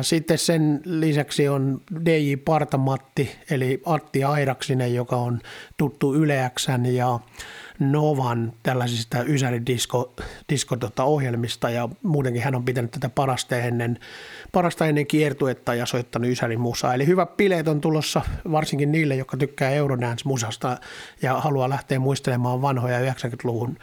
sitten 0.03 0.38
sen 0.38 0.81
lisäksi 0.86 1.48
on 1.48 1.81
DJ 2.05 2.36
Partamatti 2.46 3.36
eli 3.50 3.81
Atti 3.86 4.24
Airaksinen, 4.24 4.93
joka 4.93 5.15
on 5.15 5.39
tuttu 5.77 6.15
Yleäksän 6.15 6.86
ja 6.86 7.19
Novan 7.79 8.53
tällaisista 8.63 9.24
Ysäri-disko 9.24 10.13
disko, 10.50 10.75
tota, 10.75 11.03
ja 11.74 11.89
muutenkin 12.03 12.43
hän 12.43 12.55
on 12.55 12.65
pitänyt 12.65 12.91
tätä 12.91 13.10
parasta 13.10 13.57
ennen, 13.57 14.00
parasta 14.51 14.86
ennen 14.86 15.07
kiertuetta 15.07 15.74
ja 15.74 15.86
soittanut 16.17 16.31
Ysärin 16.31 16.59
musaa. 16.59 16.93
Eli 16.93 17.07
hyvä 17.07 17.25
bileet 17.25 17.67
on 17.67 17.81
tulossa 17.81 18.21
varsinkin 18.51 18.91
niille, 18.91 19.15
jotka 19.15 19.38
tykkää 19.38 19.71
Eurodance-musasta 19.71 20.77
ja 21.21 21.39
haluaa 21.39 21.69
lähteä 21.69 22.00
muistelemaan 22.00 22.62
vanhoja 22.62 23.00
90-luvun 23.00 23.77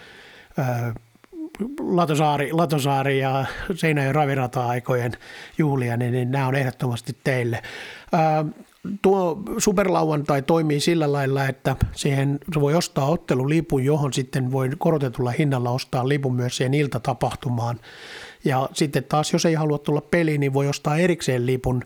Latosaari, 1.80 2.52
Latosaari 2.52 3.18
ja 3.18 3.44
Seinäjoen 3.74 4.14
ravirata-aikojen 4.14 5.12
juhlia, 5.58 5.96
niin, 5.96 6.12
niin 6.12 6.30
nämä 6.30 6.46
on 6.46 6.54
ehdottomasti 6.54 7.16
teille 7.24 7.62
tuo 9.02 9.42
superlauantai 9.58 10.42
toimii 10.42 10.80
sillä 10.80 11.12
lailla, 11.12 11.46
että 11.46 11.76
siihen 11.92 12.38
voi 12.60 12.74
ostaa 12.74 13.06
ottelulipun, 13.06 13.84
johon 13.84 14.12
sitten 14.12 14.52
voi 14.52 14.70
korotetulla 14.78 15.30
hinnalla 15.30 15.70
ostaa 15.70 16.08
lipun 16.08 16.34
myös 16.34 16.56
siihen 16.56 16.74
iltatapahtumaan. 16.74 17.80
Ja 18.44 18.68
sitten 18.72 19.04
taas, 19.04 19.32
jos 19.32 19.46
ei 19.46 19.54
halua 19.54 19.78
tulla 19.78 20.00
peliin, 20.00 20.40
niin 20.40 20.52
voi 20.52 20.68
ostaa 20.68 20.96
erikseen 20.96 21.46
lipun 21.46 21.82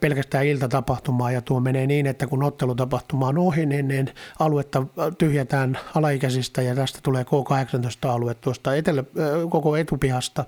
pelkästään 0.00 0.46
iltatapahtumaa 0.46 1.32
ja 1.32 1.40
tuo 1.40 1.60
menee 1.60 1.86
niin, 1.86 2.06
että 2.06 2.26
kun 2.26 2.42
ottelutapahtuma 2.42 3.28
on 3.28 3.38
ohi, 3.38 3.66
niin, 3.66 3.88
niin 3.88 4.10
aluetta 4.38 4.82
tyhjätään 5.18 5.78
alaikäisistä 5.94 6.62
ja 6.62 6.74
tästä 6.74 6.98
tulee 7.02 7.22
K18-alue 7.22 8.34
tuosta 8.34 8.74
etelä, 8.74 9.04
koko 9.50 9.76
etupihasta 9.76 10.44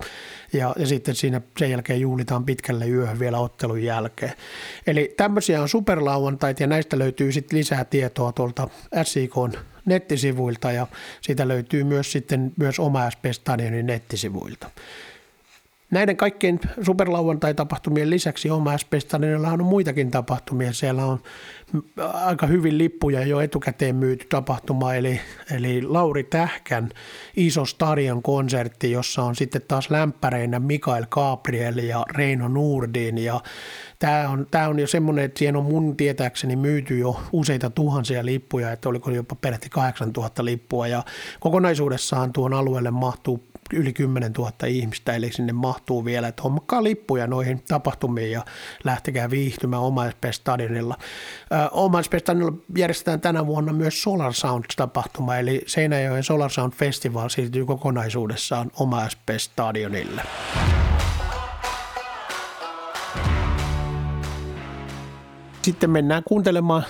ja, 0.52 0.74
ja 0.78 0.86
sitten 0.86 1.14
siinä 1.14 1.40
sen 1.58 1.70
jälkeen 1.70 2.00
juhlitaan 2.00 2.44
pitkälle 2.44 2.88
yöhön 2.88 3.18
vielä 3.18 3.38
ottelun 3.38 3.82
jälkeen. 3.82 4.32
Eli 4.86 5.14
tämmöisiä 5.16 5.62
on 5.62 5.68
superlauantait 5.68 6.60
ja 6.60 6.66
näistä 6.66 6.98
löytyy 6.98 7.32
sitten 7.32 7.58
lisää 7.58 7.84
tietoa 7.84 8.32
tuolta 8.32 8.68
SIK 9.02 9.34
nettisivuilta 9.86 10.72
ja 10.72 10.86
siitä 11.20 11.48
löytyy 11.48 11.84
myös 11.84 12.12
sitten 12.12 12.52
myös 12.56 12.78
oma 12.78 13.10
SP 13.14 13.24
Stadionin 13.32 13.86
nettisivuilta. 13.86 14.70
Näiden 15.92 16.16
kaikkien 16.16 16.60
superlauantai-tapahtumien 16.82 18.10
lisäksi 18.10 18.50
oma 18.50 18.78
SP 18.82 18.92
on 19.52 19.64
muitakin 19.64 20.10
tapahtumia. 20.10 20.72
Siellä 20.72 21.04
on 21.04 21.20
aika 22.12 22.46
hyvin 22.46 22.78
lippuja 22.78 23.26
jo 23.26 23.40
etukäteen 23.40 23.96
myyty 23.96 24.26
tapahtuma, 24.28 24.94
eli, 24.94 25.20
eli 25.50 25.82
Lauri 25.82 26.24
Tähkän 26.24 26.88
iso 27.36 27.64
stadion 27.64 28.22
konsertti, 28.22 28.90
jossa 28.90 29.22
on 29.22 29.36
sitten 29.36 29.62
taas 29.68 29.90
lämpäreinä 29.90 30.58
Mikael 30.58 31.06
Gabriel 31.10 31.78
ja 31.78 32.04
Reino 32.16 32.48
Nurdin. 32.48 33.18
Ja 33.18 33.40
tämä 33.98 34.28
on, 34.28 34.46
tämä 34.50 34.68
on 34.68 34.78
jo 34.78 34.86
semmoinen, 34.86 35.24
että 35.24 35.38
siihen 35.38 35.56
on 35.56 35.64
mun 35.64 35.96
tietääkseni 35.96 36.56
myyty 36.56 36.98
jo 36.98 37.20
useita 37.32 37.70
tuhansia 37.70 38.24
lippuja, 38.24 38.72
että 38.72 38.88
oliko 38.88 39.10
jopa 39.10 39.34
peräti 39.34 39.68
8000 39.68 40.44
lippua. 40.44 40.86
Ja 40.86 41.02
kokonaisuudessaan 41.40 42.32
tuon 42.32 42.54
alueelle 42.54 42.90
mahtuu 42.90 43.51
yli 43.72 43.92
10 43.92 44.32
000 44.32 44.52
ihmistä, 44.66 45.14
eli 45.14 45.32
sinne 45.32 45.52
mahtuu 45.52 46.04
vielä, 46.04 46.28
että 46.28 46.42
hommakkaa 46.42 46.82
lippuja 46.82 47.26
noihin 47.26 47.62
tapahtumiin 47.68 48.30
ja 48.30 48.44
lähtekää 48.84 49.30
viihtymään 49.30 49.82
Omaispe-stadionilla. 49.82 50.94
Omaispe-stadionilla 51.70 52.62
järjestetään 52.76 53.20
tänä 53.20 53.46
vuonna 53.46 53.72
myös 53.72 54.02
Solar 54.02 54.32
Sound-tapahtuma, 54.32 55.36
eli 55.36 55.62
Seinäjoen 55.66 56.24
Solar 56.24 56.50
Sound 56.50 56.72
Festival 56.72 57.28
siirtyy 57.28 57.66
kokonaisuudessaan 57.66 58.70
Omaispe-stadionille. 58.74 60.22
Sitten 65.62 65.90
mennään 65.90 66.22
kuuntelemaan 66.26 66.84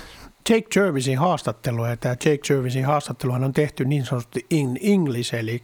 Jake 0.49 0.79
Jervisin 0.79 1.17
haastattelua, 1.17 1.89
ja 1.89 1.97
tämä 1.97 2.15
Jake 2.25 2.53
Jervisin 2.53 2.85
haastattelu 2.85 3.33
on 3.33 3.53
tehty 3.53 3.85
niin 3.85 4.05
sanotusti 4.05 4.45
in 4.49 4.79
English, 4.81 5.35
eli 5.35 5.63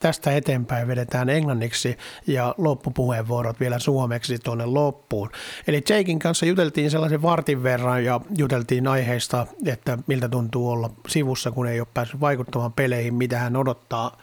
tästä 0.00 0.36
eteenpäin 0.36 0.88
vedetään 0.88 1.28
englanniksi 1.28 1.98
ja 2.26 2.54
loppupuheenvuorot 2.58 3.60
vielä 3.60 3.78
suomeksi 3.78 4.38
tuonne 4.38 4.66
loppuun. 4.66 5.30
Eli 5.66 5.82
Jakein 5.88 6.18
kanssa 6.18 6.46
juteltiin 6.46 6.90
sellaisen 6.90 7.22
vartin 7.22 7.62
verran 7.62 8.04
ja 8.04 8.20
juteltiin 8.36 8.88
aiheista, 8.88 9.46
että 9.66 9.98
miltä 10.06 10.28
tuntuu 10.28 10.70
olla 10.70 10.90
sivussa, 11.08 11.50
kun 11.50 11.66
ei 11.66 11.80
ole 11.80 11.88
päässyt 11.94 12.20
vaikuttamaan 12.20 12.72
peleihin, 12.72 13.14
mitä 13.14 13.38
hän 13.38 13.56
odottaa 13.56 14.16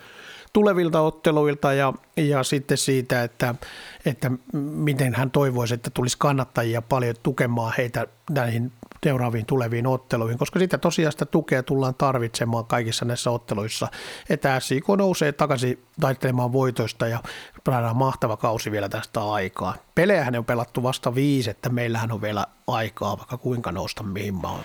tulevilta 0.53 1.01
otteluilta 1.01 1.74
ja, 1.74 1.94
ja 2.18 2.44
sitten 2.44 2.77
siitä, 2.77 3.24
että, 3.24 3.56
että 4.06 4.32
miten 4.53 5.15
hän 5.15 5.32
toivoisi, 5.32 5.74
että 5.74 5.89
tulisi 5.89 6.18
kannattajia 6.20 6.82
paljon 6.82 7.15
tukemaan 7.24 7.74
heitä 7.77 8.08
näihin 8.29 8.72
seuraaviin 9.03 9.46
tuleviin 9.46 9.88
otteluihin, 9.88 10.38
koska 10.38 10.60
sitä 10.60 10.77
tosiaan 10.77 11.12
sitä 11.12 11.25
tukea 11.25 11.63
tullaan 11.63 11.96
tarvitsemaan 11.96 12.65
kaikissa 12.65 13.06
näissä 13.06 13.32
otteluissa, 13.32 13.88
että 14.29 14.60
SIK 14.60 14.86
nousee 14.98 15.32
takaisin 15.32 15.79
taistelemaan 16.01 16.53
voitoista 16.53 17.08
ja 17.08 17.20
saadaan 17.65 17.98
mahtava 17.98 18.38
kausi 18.38 18.72
vielä 18.72 18.89
tästä 18.89 19.32
aikaa. 19.32 19.75
Pelejähän 19.96 20.36
on 20.36 20.46
pelattu 20.46 20.84
vasta 20.84 21.15
viisi, 21.15 21.50
että 21.50 21.70
meillähän 21.70 22.12
on 22.12 22.22
vielä 22.22 22.46
aikaa 22.68 23.18
vaikka 23.18 23.38
kuinka 23.38 23.72
nousta 23.72 24.03
mihin 24.03 24.34
maan. 24.34 24.63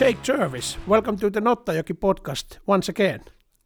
Jake 0.00 0.18
Jervis, 0.28 0.78
welcome 0.88 1.18
to 1.18 1.30
the 1.30 1.40
Nottajoki 1.40 1.94
podcast 1.94 2.58
once 2.66 2.90
again. 2.90 3.20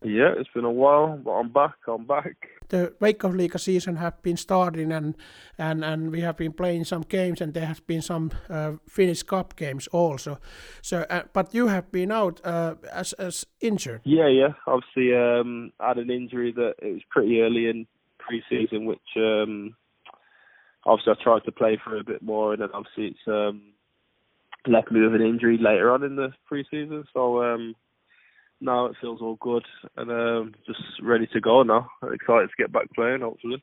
Yeah, 0.05 0.33
it's 0.33 0.53
been 0.55 0.65
a 0.65 0.73
while, 0.73 1.17
but 1.17 1.33
I'm 1.33 1.53
back. 1.53 1.77
I'm 1.89 2.07
back. 2.07 2.56
The 2.69 2.93
Veikkausliiga 3.01 3.59
season 3.59 3.97
have 3.97 4.23
been 4.23 4.37
starting, 4.37 4.93
and 4.93 5.15
and 5.59 5.85
and 5.85 6.11
we 6.11 6.21
have 6.21 6.37
been 6.37 6.53
playing 6.53 6.85
some 6.85 7.03
games, 7.09 7.41
and 7.41 7.55
there 7.55 7.67
has 7.67 7.81
been 7.81 8.03
some 8.03 8.31
uh, 8.51 8.73
Finnish 8.89 9.23
Cup 9.23 9.57
games 9.57 9.89
also. 9.89 10.39
So, 10.83 11.05
uh, 11.11 11.23
but 11.33 11.55
you 11.55 11.69
have 11.69 11.91
been 11.93 12.13
out 12.13 12.41
uh, 12.45 12.75
as 12.93 13.13
as 13.15 13.47
injured. 13.61 14.01
Yeah, 14.05 14.29
yeah. 14.29 14.55
Obviously, 14.67 15.15
um, 15.15 15.73
I 15.81 15.89
had 15.89 15.99
an 15.99 16.11
injury 16.11 16.53
that 16.53 16.75
it 16.83 16.93
was 16.93 17.03
pretty 17.11 17.41
early 17.41 17.69
in 17.69 17.87
pre-season, 18.19 18.87
which 18.87 19.17
um, 19.17 19.77
obviously 20.85 21.13
I 21.13 21.23
tried 21.23 21.45
to 21.45 21.53
play 21.53 21.79
for 21.83 21.97
a 21.97 22.05
bit 22.05 22.23
more, 22.23 22.53
and 22.53 22.63
then 22.63 22.71
obviously 22.75 23.07
it's 23.07 23.29
um, 23.29 23.63
left 24.67 24.91
me 24.91 25.01
with 25.01 25.15
an 25.15 25.27
injury 25.27 25.59
later 25.59 25.93
on 25.93 26.03
in 26.03 26.17
the 26.17 26.33
pre-season. 26.47 27.05
So. 27.15 27.43
Um, 27.43 27.75
now 28.61 28.87
it 28.87 28.97
feels 29.01 29.21
all 29.21 29.37
good 29.41 29.65
and 29.97 30.11
um, 30.11 30.55
just 30.67 30.81
ready 31.03 31.27
to 31.33 31.41
go 31.41 31.63
now. 31.63 31.89
Excited 32.03 32.49
to 32.49 32.63
get 32.63 32.73
back 32.73 32.93
playing, 32.95 33.21
hopefully. 33.21 33.63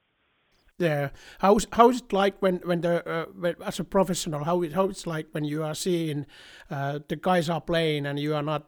Yeah, 0.80 1.10
how's 1.40 1.68
how's 1.72 2.00
it 2.00 2.12
like 2.12 2.42
when 2.42 2.58
when 2.64 2.82
the 2.82 3.08
uh, 3.08 3.26
when, 3.26 3.56
as 3.64 3.80
a 3.80 3.84
professional? 3.84 4.44
How 4.44 4.62
it 4.64 4.74
how 4.74 4.86
it's 4.86 5.06
like 5.06 5.28
when 5.32 5.44
you 5.44 5.64
are 5.64 5.76
seeing 5.76 6.26
uh, 6.72 7.00
the 7.08 7.16
guys 7.16 7.48
are 7.50 7.62
playing 7.62 8.08
and 8.08 8.20
you 8.20 8.34
are 8.34 8.42
not 8.42 8.66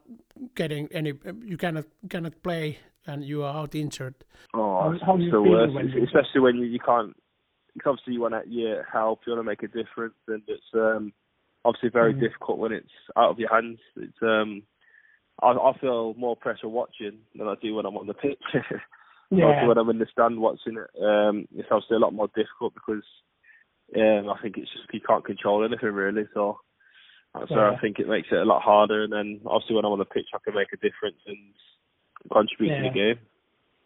getting 0.54 0.88
any, 0.92 1.14
you 1.44 1.58
cannot 1.58 1.86
cannot 2.10 2.44
play 2.44 2.78
and 3.08 3.24
you 3.24 3.44
are 3.44 3.56
out 3.56 3.74
injured. 3.74 4.16
Oh, 4.54 4.82
how, 4.82 5.06
how 5.06 5.16
it's 5.18 5.32
the 5.32 5.42
worst, 5.42 5.74
when 5.74 5.88
especially 6.04 6.42
when 6.42 6.58
you, 6.58 6.66
you 6.66 6.80
can't. 6.80 7.16
Obviously, 7.86 8.14
you 8.14 8.22
want 8.22 8.36
to 8.36 8.44
yeah, 8.48 8.84
help, 8.92 9.22
you 9.26 9.34
want 9.34 9.40
to 9.40 9.50
make 9.50 9.64
a 9.64 9.68
difference, 9.68 10.16
and 10.28 10.44
it's 10.48 10.64
um, 10.76 11.12
obviously 11.66 11.90
very 11.90 12.14
mm. 12.14 12.22
difficult 12.22 12.60
when 12.60 12.72
it's 12.72 12.88
out 13.18 13.32
of 13.32 13.40
your 13.40 13.54
hands. 13.54 13.80
It's 13.98 14.18
um, 14.22 14.62
I, 15.42 15.48
I 15.48 15.78
feel 15.80 16.14
more 16.16 16.36
pressure 16.36 16.70
watching 16.70 17.20
than 17.36 17.48
I 17.48 17.56
do 17.62 17.76
when 17.76 17.86
I'm 17.86 17.98
on 17.98 18.08
the 18.08 18.14
pitch. 18.14 18.42
yeah. 19.32 19.68
when 19.68 19.78
I'm 19.78 19.90
in 19.90 20.00
the 20.00 20.08
stand 20.12 20.40
watching 20.40 20.78
it, 20.78 21.04
um, 21.04 21.48
it's 21.56 21.68
obviously 21.72 21.98
a 21.98 22.00
lot 22.00 22.14
more 22.14 22.30
difficult 22.36 22.74
because 22.74 23.04
um, 23.96 24.30
I 24.30 24.42
think 24.42 24.58
it's 24.58 24.72
just 24.72 24.94
you 24.94 25.02
can't 25.06 25.26
control 25.26 25.66
anything 25.66 25.92
really. 25.92 26.28
So, 26.34 26.60
so 27.50 27.56
yeah. 27.56 27.72
I 27.72 27.80
think 27.80 28.00
it 28.00 28.08
makes 28.08 28.30
it 28.32 28.38
a 28.38 28.46
lot 28.46 28.62
harder. 28.62 29.04
And 29.04 29.14
then 29.14 29.42
obviously 29.46 29.76
when 29.76 29.86
I'm 29.86 29.92
on 29.92 30.00
the 30.00 30.06
pitch, 30.06 30.28
I 30.34 30.38
can 30.44 30.56
make 30.56 30.70
a 30.74 30.78
difference 30.78 31.20
and 31.26 31.38
contribute 32.32 32.72
yeah. 32.72 32.82
to 32.82 32.90
the 32.90 32.96
game. 32.96 33.20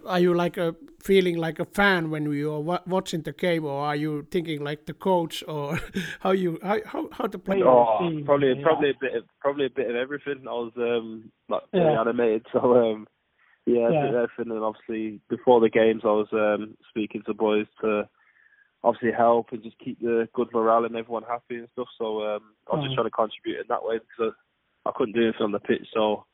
Are 0.05 0.19
you 0.19 0.33
like 0.33 0.57
a 0.57 0.75
feeling 1.03 1.37
like 1.37 1.59
a 1.59 1.65
fan 1.65 2.09
when 2.09 2.31
you 2.31 2.53
are 2.53 2.81
watching 2.85 3.21
the 3.21 3.33
game, 3.33 3.65
or 3.65 3.85
are 3.85 3.95
you 3.95 4.25
thinking 4.31 4.63
like 4.63 4.85
the 4.85 4.93
coach, 4.93 5.43
or 5.47 5.79
how 6.19 6.31
you 6.31 6.57
how 6.63 6.79
how, 6.85 7.09
how 7.11 7.27
the 7.27 7.39
player? 7.39 7.67
Oh, 7.67 7.97
probably 8.25 8.53
yeah. 8.53 8.63
probably 8.63 8.89
a 8.91 8.99
bit 8.99 9.15
of 9.15 9.23
probably 9.39 9.65
a 9.65 9.69
bit 9.69 9.89
of 9.89 9.95
everything. 9.95 10.45
I 10.47 10.51
was 10.51 10.71
um 10.77 11.31
like 11.49 11.63
yeah. 11.73 11.99
animated, 11.99 12.45
so 12.53 12.59
um 12.59 13.07
yeah, 13.65 13.89
yeah. 13.89 14.05
everything. 14.07 14.51
And 14.55 14.63
obviously 14.63 15.19
before 15.29 15.59
the 15.59 15.69
games, 15.69 16.01
I 16.03 16.07
was 16.07 16.29
um 16.31 16.77
speaking 16.89 17.23
to 17.25 17.33
boys 17.33 17.67
to 17.81 18.07
obviously 18.83 19.11
help 19.11 19.47
and 19.51 19.61
just 19.61 19.77
keep 19.79 19.99
the 19.99 20.29
good 20.33 20.47
morale 20.53 20.85
and 20.85 20.95
everyone 20.95 21.23
happy 21.23 21.57
and 21.57 21.67
stuff. 21.73 21.87
So 21.97 22.23
um 22.23 22.53
I 22.71 22.75
was 22.75 22.83
oh. 22.83 22.85
just 22.85 22.95
trying 22.95 23.07
to 23.07 23.11
contribute 23.11 23.59
in 23.59 23.67
that 23.67 23.83
way 23.83 23.99
because 23.99 24.33
I 24.85 24.91
couldn't 24.95 25.13
do 25.13 25.23
anything 25.23 25.41
on 25.41 25.51
the 25.51 25.59
pitch, 25.59 25.87
so 25.93 26.25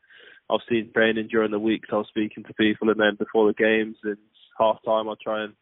obviously 0.50 0.82
seen 0.82 0.94
training 0.94 1.28
during 1.30 1.52
the 1.52 1.60
weeks 1.60 1.90
I 1.92 1.96
was 1.96 2.08
speaking 2.08 2.44
to 2.44 2.54
people 2.54 2.90
and 2.90 3.00
then 3.00 3.16
before 3.18 3.48
the 3.48 3.54
games 3.54 3.98
and 4.04 4.18
half 4.60 4.78
time 4.86 5.10
I 5.10 5.16
try 5.24 5.44
and 5.44 5.54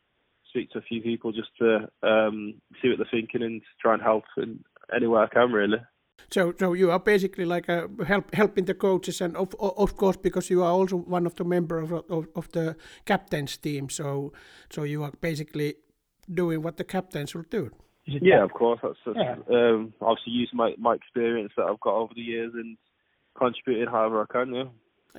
speak 0.49 0.71
to 0.71 0.79
a 0.79 0.83
few 0.83 1.01
people 1.01 1.31
just 1.31 1.49
to 1.59 1.89
um, 2.03 2.55
see 2.81 2.89
what 2.89 2.97
they're 2.97 3.07
thinking 3.11 3.43
and 3.43 3.61
try 3.81 3.93
and 3.93 4.01
help 4.01 4.23
in 4.37 4.63
any 4.95 5.07
way 5.07 5.21
I 5.21 5.27
can 5.27 5.51
really. 5.51 5.79
So, 6.29 6.53
so 6.57 6.73
you 6.73 6.91
are 6.91 6.99
basically 6.99 7.45
like 7.45 7.69
a 7.69 7.89
help 8.07 8.33
helping 8.33 8.65
the 8.65 8.73
coaches, 8.73 9.21
and 9.21 9.35
of 9.35 9.55
of 9.59 9.97
course 9.97 10.17
because 10.17 10.49
you 10.49 10.63
are 10.63 10.71
also 10.71 10.97
one 10.97 11.25
of 11.25 11.35
the 11.35 11.43
members 11.43 11.91
of, 11.91 12.03
of, 12.09 12.27
of 12.35 12.51
the 12.51 12.75
captains 13.05 13.57
team. 13.57 13.89
So, 13.89 14.31
so 14.69 14.83
you 14.83 15.03
are 15.03 15.11
basically 15.21 15.75
doing 16.33 16.61
what 16.61 16.77
the 16.77 16.83
captains 16.83 17.35
will 17.35 17.45
do. 17.49 17.71
Yeah, 18.05 18.43
of 18.43 18.51
course. 18.53 18.79
That's, 18.83 18.95
that's 19.05 19.17
yeah. 19.17 19.35
um, 19.49 19.93
obviously 20.01 20.33
using 20.33 20.57
my 20.57 20.75
my 20.77 20.95
experience 20.95 21.51
that 21.57 21.65
I've 21.65 21.79
got 21.79 21.95
over 21.95 22.13
the 22.15 22.21
years 22.21 22.53
and 22.53 22.77
contributing 23.35 23.87
however 23.87 24.21
I 24.21 24.31
can. 24.31 24.53
Yeah. 24.53 24.65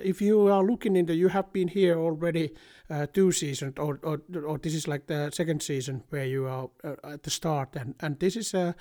If 0.03 0.21
you 0.21 0.49
are 0.49 0.65
looking 0.65 0.97
into, 0.97 1.15
you 1.15 1.29
have 1.29 1.53
been 1.53 1.69
here 1.69 1.97
already 1.97 2.53
uh, 2.91 3.07
two 3.07 3.31
seasons, 3.31 3.75
or, 3.79 4.01
or 4.03 4.21
or 4.45 4.59
this 4.59 4.75
is 4.75 4.89
like 4.89 5.07
the 5.07 5.31
second 5.31 5.63
season 5.63 6.03
where 6.11 6.25
you 6.25 6.47
are 6.47 6.69
uh, 6.83 7.13
at 7.13 7.23
the 7.23 7.31
start, 7.31 7.77
and 7.77 7.95
and 8.01 8.19
this 8.19 8.37
is 8.37 8.55
a. 8.55 8.75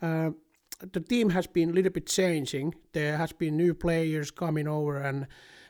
Uh, 0.00 0.30
the 0.92 1.00
team 1.00 1.30
has 1.30 1.46
been 1.46 1.70
a 1.70 1.72
little 1.72 1.90
bit 1.90 2.06
changing. 2.06 2.74
There 2.92 3.18
has 3.18 3.32
been 3.32 3.56
new 3.56 3.74
players 3.74 4.30
coming 4.30 4.68
over, 4.68 4.96
and 4.96 5.26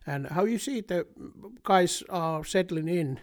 and 0.07 0.27
how 0.27 0.45
you 0.45 0.59
see 0.59 0.81
the 0.83 1.07
guys 1.63 2.03
are 2.11 2.45
settling 2.45 2.89
in 2.89 3.21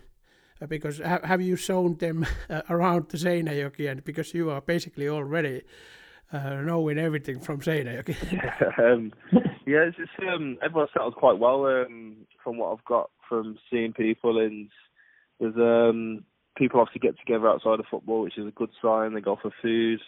uh, 0.62 0.68
because 0.68 1.00
have, 1.00 1.24
have 1.24 1.42
you 1.42 1.56
shown 1.56 1.98
them 1.98 2.26
uh, 2.50 2.62
around 2.70 3.10
the 3.10 3.18
Seinäjoki 3.18 3.90
and 3.90 4.04
because 4.04 4.34
you 4.34 4.50
are 4.50 4.62
basically 4.62 5.10
already 5.10 5.64
uh, 6.32 6.62
knowing 6.62 6.98
everything 6.98 7.40
from 7.40 7.62
Seinäjoki? 7.62 8.16
um, 8.80 9.12
yeah, 9.66 9.84
it's 9.88 9.98
just 9.98 10.12
um, 10.28 10.58
everyone 10.64 10.88
settled 10.94 11.16
quite 11.16 11.38
well 11.38 11.66
um, 11.66 12.18
from 12.44 12.58
what 12.58 12.72
I've 12.72 12.86
got 12.86 13.10
from 13.28 13.58
seeing 13.70 13.94
people, 13.94 14.40
and 14.40 14.70
there's 15.40 15.56
um, 15.56 16.24
people 16.58 16.80
obviously 16.80 17.08
get 17.08 17.20
together 17.20 17.48
outside 17.48 17.80
of 17.80 17.86
football, 17.90 18.22
which 18.22 18.38
is 18.38 18.48
a 18.48 18.52
good 18.52 18.70
sign. 18.82 19.14
They 19.14 19.22
go 19.22 19.38
for 19.42 19.52
food, 19.62 20.00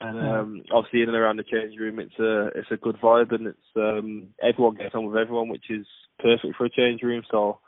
and 0.00 0.18
um, 0.18 0.62
obviously 0.72 1.02
in 1.02 1.08
and 1.08 1.16
around 1.16 1.38
the 1.38 1.44
change 1.44 1.78
room, 1.78 1.98
it's 1.98 2.18
a 2.18 2.46
it's 2.54 2.70
a 2.70 2.76
good 2.76 2.96
vibe, 3.00 3.32
and 3.34 3.46
it's 3.46 3.76
um, 3.76 4.28
everyone 4.42 4.76
gets 4.76 4.94
on 4.94 5.06
with 5.06 5.16
everyone, 5.16 5.48
which 5.48 5.70
is 5.70 5.86
perfect 6.18 6.56
for 6.56 6.66
a 6.66 6.70
change 6.70 7.02
room. 7.02 7.22
So 7.30 7.60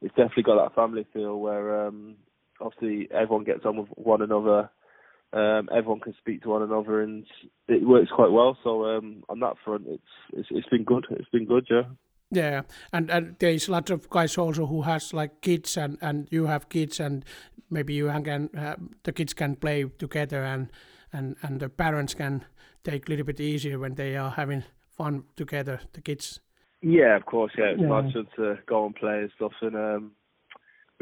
it's 0.00 0.14
definitely 0.14 0.44
got 0.44 0.62
that 0.62 0.74
family 0.74 1.06
feel 1.12 1.38
where 1.38 1.86
um, 1.86 2.16
obviously 2.60 3.08
everyone 3.12 3.44
gets 3.44 3.64
on 3.64 3.76
with 3.76 3.88
one 3.94 4.22
another 4.22 4.70
um, 5.32 5.68
everyone 5.74 6.00
can 6.00 6.14
speak 6.18 6.42
to 6.42 6.50
one 6.50 6.62
another, 6.62 7.02
and 7.02 7.26
it 7.68 7.86
works 7.86 8.10
quite 8.14 8.30
well. 8.30 8.56
So 8.62 8.84
um, 8.84 9.24
on 9.28 9.40
that 9.40 9.56
front, 9.64 9.86
it's, 9.88 10.02
it's 10.32 10.48
it's 10.50 10.68
been 10.68 10.84
good. 10.84 11.06
It's 11.10 11.28
been 11.30 11.46
good, 11.46 11.66
yeah. 11.70 11.84
Yeah, 12.30 12.62
and 12.92 13.10
and 13.10 13.36
there's 13.38 13.68
lots 13.68 13.90
of 13.90 14.08
guys 14.08 14.38
also 14.38 14.66
who 14.66 14.82
has 14.82 15.12
like 15.12 15.40
kids, 15.40 15.76
and 15.76 15.98
and 16.00 16.28
you 16.30 16.46
have 16.46 16.68
kids, 16.68 17.00
and 17.00 17.24
maybe 17.70 17.94
you 17.94 18.06
can 18.24 18.50
uh, 18.56 18.76
the 19.04 19.12
kids 19.12 19.34
can 19.34 19.56
play 19.56 19.84
together, 19.98 20.42
and 20.42 20.70
and 21.12 21.36
and 21.42 21.60
the 21.60 21.68
parents 21.68 22.14
can 22.14 22.44
take 22.84 23.08
a 23.08 23.10
little 23.10 23.26
bit 23.26 23.40
easier 23.40 23.78
when 23.78 23.94
they 23.94 24.16
are 24.16 24.30
having 24.30 24.64
fun 24.96 25.24
together. 25.36 25.80
The 25.92 26.00
kids. 26.00 26.40
Yeah, 26.80 27.16
of 27.16 27.26
course. 27.26 27.52
Yeah, 27.56 27.72
it's 27.72 27.80
yeah. 27.80 27.86
nice 27.86 28.12
to 28.36 28.58
go 28.66 28.86
and 28.86 28.94
play 28.94 29.20
and 29.20 29.30
stuff, 29.36 29.52
and 29.60 29.76
um, 29.76 30.12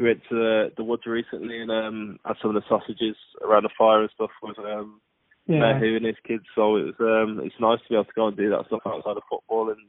we 0.01 0.07
went 0.07 0.21
to 0.29 0.35
the, 0.35 0.71
the 0.77 0.83
woods 0.83 1.05
recently 1.05 1.61
and 1.61 1.71
um, 1.71 2.19
had 2.25 2.35
some 2.41 2.55
of 2.55 2.61
the 2.61 2.67
sausages 2.67 3.15
around 3.43 3.63
the 3.63 3.69
fire 3.77 4.01
and 4.01 4.09
stuff 4.15 4.31
with 4.41 4.57
um, 4.57 4.99
yeah. 5.47 5.57
Mehu 5.57 5.97
and 5.97 6.05
his 6.05 6.15
kids. 6.27 6.43
So 6.55 6.75
it 6.77 6.85
was 6.85 6.95
um, 6.99 7.39
it's 7.43 7.55
nice 7.59 7.79
to 7.79 7.89
be 7.89 7.95
able 7.95 8.05
to 8.05 8.11
go 8.15 8.27
and 8.27 8.37
do 8.37 8.49
that 8.49 8.65
stuff 8.67 8.81
outside 8.85 9.17
of 9.17 9.23
football 9.29 9.69
and 9.69 9.79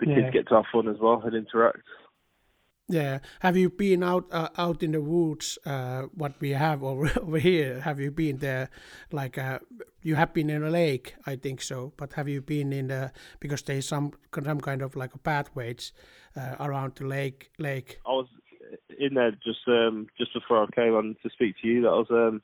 the 0.00 0.08
yeah. 0.08 0.14
kids 0.14 0.32
get 0.32 0.48
to 0.48 0.54
have 0.54 0.64
fun 0.72 0.88
as 0.88 0.96
well 1.00 1.22
and 1.24 1.34
interact. 1.34 1.82
Yeah. 2.90 3.18
Have 3.40 3.58
you 3.58 3.68
been 3.68 4.02
out 4.02 4.28
uh, 4.32 4.48
out 4.56 4.82
in 4.82 4.92
the 4.92 5.00
woods? 5.02 5.58
Uh, 5.66 6.04
what 6.14 6.40
we 6.40 6.50
have 6.50 6.82
over 6.82 7.10
over 7.20 7.38
here? 7.38 7.80
Have 7.80 8.00
you 8.00 8.10
been 8.10 8.38
there? 8.38 8.70
Like 9.12 9.36
uh, 9.36 9.58
you 10.02 10.14
have 10.14 10.32
been 10.32 10.48
in 10.48 10.62
a 10.62 10.70
lake, 10.70 11.14
I 11.26 11.36
think 11.36 11.60
so. 11.60 11.92
But 11.98 12.14
have 12.14 12.28
you 12.28 12.40
been 12.40 12.72
in 12.72 12.86
the 12.86 13.12
because 13.40 13.62
there's 13.62 13.86
some 13.86 14.12
some 14.42 14.60
kind 14.60 14.80
of 14.80 14.96
like 14.96 15.14
a 15.14 15.18
pathways 15.18 15.92
uh, 16.34 16.56
around 16.60 16.94
the 16.94 17.06
lake 17.06 17.50
lake? 17.58 18.00
I 18.06 18.12
was 18.12 18.28
in 18.98 19.14
there 19.14 19.30
just 19.30 19.60
um, 19.66 20.08
just 20.18 20.34
before 20.34 20.62
I 20.62 20.66
came 20.74 20.94
on 20.94 21.16
to 21.22 21.30
speak 21.30 21.56
to 21.60 21.68
you. 21.68 21.82
That 21.82 21.88
I 21.88 21.92
was 21.92 22.10
um, 22.10 22.42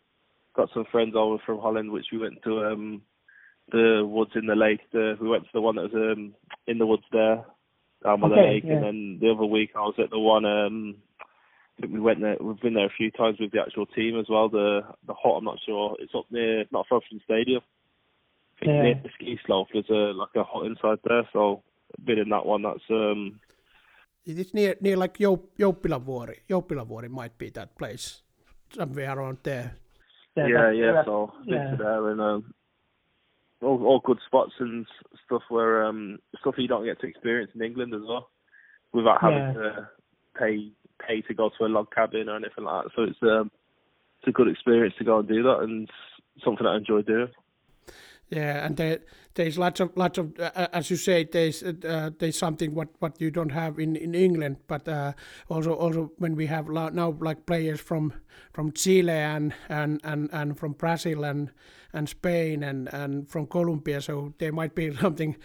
got 0.57 0.69
some 0.73 0.85
friends 0.91 1.15
over 1.17 1.39
from 1.45 1.61
Holland, 1.61 1.91
which 1.91 2.07
we 2.13 2.19
went 2.19 2.43
to 2.45 2.65
um, 2.67 3.03
the 3.73 4.03
woods 4.05 4.33
in 4.35 4.47
the 4.47 4.55
lake. 4.55 4.81
The, 4.93 5.17
we 5.21 5.29
went 5.29 5.45
to 5.45 5.51
the 5.53 5.61
one 5.61 5.77
that 5.77 5.93
was 5.93 6.17
um, 6.17 6.35
in 6.67 6.79
the 6.79 6.87
woods 6.87 7.05
there 7.13 7.45
down 8.03 8.21
by 8.21 8.29
okay, 8.29 8.37
the 8.37 8.43
lake, 8.43 8.65
yeah. 8.67 8.73
and 8.75 8.85
then 8.85 9.19
the 9.21 9.31
other 9.31 9.45
week 9.45 9.71
I 9.75 9.81
was 9.81 9.95
at 9.99 10.11
the 10.11 10.19
one. 10.19 10.45
Um, 10.45 10.97
I 11.79 11.83
think 11.83 11.93
we 11.93 12.01
went 12.01 12.21
there. 12.21 12.37
We've 12.41 12.61
been 12.61 12.75
there 12.75 12.87
a 12.87 12.97
few 12.97 13.11
times 13.11 13.39
with 13.41 13.51
the 13.51 13.61
actual 13.61 13.87
team 13.87 14.19
as 14.19 14.27
well. 14.29 14.49
The 14.49 14.83
the 15.07 15.15
hot, 15.15 15.39
I'm 15.39 15.45
not 15.45 15.59
sure. 15.67 15.97
It's 15.99 16.15
up 16.15 16.27
near 16.31 16.65
not 16.71 16.87
far 16.89 17.01
from 17.01 17.19
the 17.19 17.25
stadium. 17.25 17.63
I 18.57 18.61
think 18.61 18.73
yeah. 18.73 18.83
near 18.83 19.01
the 19.03 19.11
ski 19.15 19.39
slope. 19.45 19.69
There's 19.73 19.91
a 19.91 20.17
like 20.17 20.37
a 20.37 20.45
hot 20.45 20.67
inside 20.67 20.99
there, 21.05 21.29
so 21.33 21.63
been 22.05 22.19
in 22.19 22.29
that 22.29 22.47
one. 22.47 22.63
That's 22.63 22.79
um 22.91 23.41
It's 24.27 24.55
near, 24.55 24.75
near 24.81 24.97
like 24.97 25.19
Jouppilavuori. 25.19 26.39
Jouppilavuori 26.49 27.11
might 27.11 27.37
be 27.37 27.51
that 27.51 27.77
place, 27.77 28.23
somewhere 28.75 29.17
around 29.17 29.39
there. 29.43 29.77
Yeah, 30.37 30.49
yeah, 30.49 30.71
yeah. 30.71 31.05
So 31.05 31.33
yeah. 31.45 31.77
there 31.77 32.09
and 32.11 32.21
um, 32.21 32.55
all, 33.63 33.85
all 33.85 34.01
good 34.05 34.19
spots 34.27 34.53
and 34.59 34.87
stuff 35.27 35.43
where 35.49 35.85
um 35.85 36.19
stuff 36.41 36.55
you 36.59 36.69
don't 36.69 36.85
get 36.85 37.01
to 37.01 37.07
experience 37.07 37.53
in 37.55 37.63
England 37.63 37.95
as 37.95 38.03
well, 38.07 38.31
without 38.93 39.21
having 39.21 39.39
yeah. 39.39 39.53
to 39.53 39.89
pay 40.39 40.73
pay 41.07 41.21
to 41.23 41.35
go 41.35 41.51
to 41.59 41.65
a 41.65 41.69
log 41.69 41.91
cabin 41.95 42.29
or 42.29 42.37
anything 42.37 42.65
like 42.65 42.85
that. 42.85 42.91
So 42.97 43.03
it's 43.03 43.19
um 43.23 43.51
it's 44.19 44.29
a 44.29 44.33
good 44.33 44.49
experience 44.49 44.95
to 44.99 45.05
go 45.05 45.19
and 45.19 45.29
do 45.29 45.43
that 45.43 45.61
and 45.61 45.89
something 46.43 46.65
that 46.65 46.71
I 46.71 46.77
enjoy 46.77 47.03
doing. 47.03 47.29
Yeah, 48.35 48.67
and 48.67 48.77
there, 48.77 48.99
there's 49.35 49.59
lots 49.59 49.79
of 49.79 49.91
lots 49.97 50.19
of 50.19 50.33
uh, 50.41 50.51
uh 50.57 50.67
as 50.73 50.91
you 50.91 50.97
say, 50.97 51.23
there's 51.23 51.63
uh, 51.63 52.11
there's 52.19 52.37
something 52.37 52.75
what, 52.75 52.89
what 52.99 53.21
you 53.21 53.31
don't 53.31 53.53
have 53.53 53.79
in, 53.79 53.95
in 53.95 54.15
England, 54.15 54.57
but 54.67 54.89
uh, 54.89 55.13
also 55.49 55.73
also 55.75 56.11
when 56.19 56.35
we 56.35 56.47
have 56.47 56.69
now 56.69 57.17
like 57.21 57.47
players 57.47 57.81
from 57.81 58.13
from 58.53 58.73
Chile 58.73 59.13
and 59.13 59.55
and, 59.69 60.01
and, 60.03 60.31
and 60.33 60.59
from 60.59 60.73
Brazil 60.73 61.25
and 61.25 61.51
and 61.93 62.09
Spain 62.09 62.65
and, 62.65 62.93
and 62.93 63.31
from 63.31 63.47
Colombia, 63.47 64.01
so 64.01 64.35
there 64.39 64.53
might 64.53 64.75
be 64.75 64.93
something. 65.01 65.37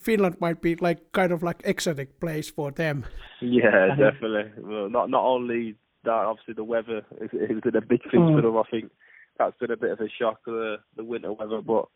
Finland 0.00 0.36
might 0.40 0.60
be 0.60 0.76
like 0.76 1.12
kind 1.12 1.32
of 1.32 1.42
like 1.42 1.62
exotic 1.64 2.20
place 2.20 2.50
for 2.50 2.70
them. 2.70 3.04
Yeah, 3.40 3.96
definitely. 3.96 4.52
Well, 4.58 4.90
not 4.90 5.08
not 5.08 5.24
only 5.24 5.76
that, 6.04 6.12
obviously 6.12 6.54
the 6.54 6.64
weather 6.64 7.02
has 7.20 7.60
been 7.62 7.76
a 7.76 7.80
big 7.80 8.02
thing 8.10 8.20
mm. 8.20 8.34
for 8.36 8.42
them. 8.42 8.56
I 8.58 8.62
think 8.70 8.92
that's 9.38 9.56
been 9.58 9.70
a 9.70 9.76
bit 9.76 9.90
of 9.90 10.00
a 10.00 10.08
shock 10.08 10.40
the 10.44 10.76
the 10.96 11.04
winter 11.04 11.32
weather, 11.32 11.60
but 11.60 11.86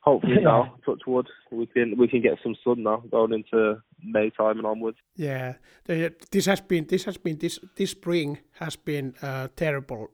hopefully 0.00 0.36
yeah. 0.36 0.40
now, 0.50 0.76
touch 0.84 1.02
wood, 1.06 1.28
we 1.50 1.66
can 1.66 1.96
we 1.96 2.08
can 2.08 2.22
get 2.22 2.38
some 2.42 2.54
sun 2.64 2.82
now 2.82 3.02
going 3.10 3.32
into 3.32 3.82
May 4.02 4.30
time 4.30 4.58
and 4.58 4.66
onwards. 4.66 4.98
Yeah, 5.16 5.54
this 5.86 6.46
has 6.46 6.60
been 6.60 6.86
this 6.86 7.04
has 7.04 7.16
been 7.16 7.38
this 7.38 7.58
this 7.76 7.90
spring 7.90 8.38
has 8.58 8.76
been 8.76 9.14
uh, 9.22 9.48
terrible 9.56 10.10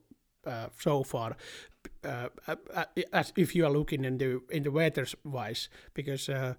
uh, 0.46 0.68
so 0.78 1.02
far. 1.02 1.37
Uh, 2.04 2.28
uh, 2.46 2.56
uh 2.74 2.85
as 3.12 3.33
if 3.37 3.54
you 3.54 3.64
are 3.64 3.72
looking 3.72 4.04
in 4.04 4.18
the 4.18 4.40
in 4.50 4.62
the 4.62 4.70
weather 4.70 5.06
wise, 5.24 5.68
because 5.94 6.28
uh, 6.28 6.54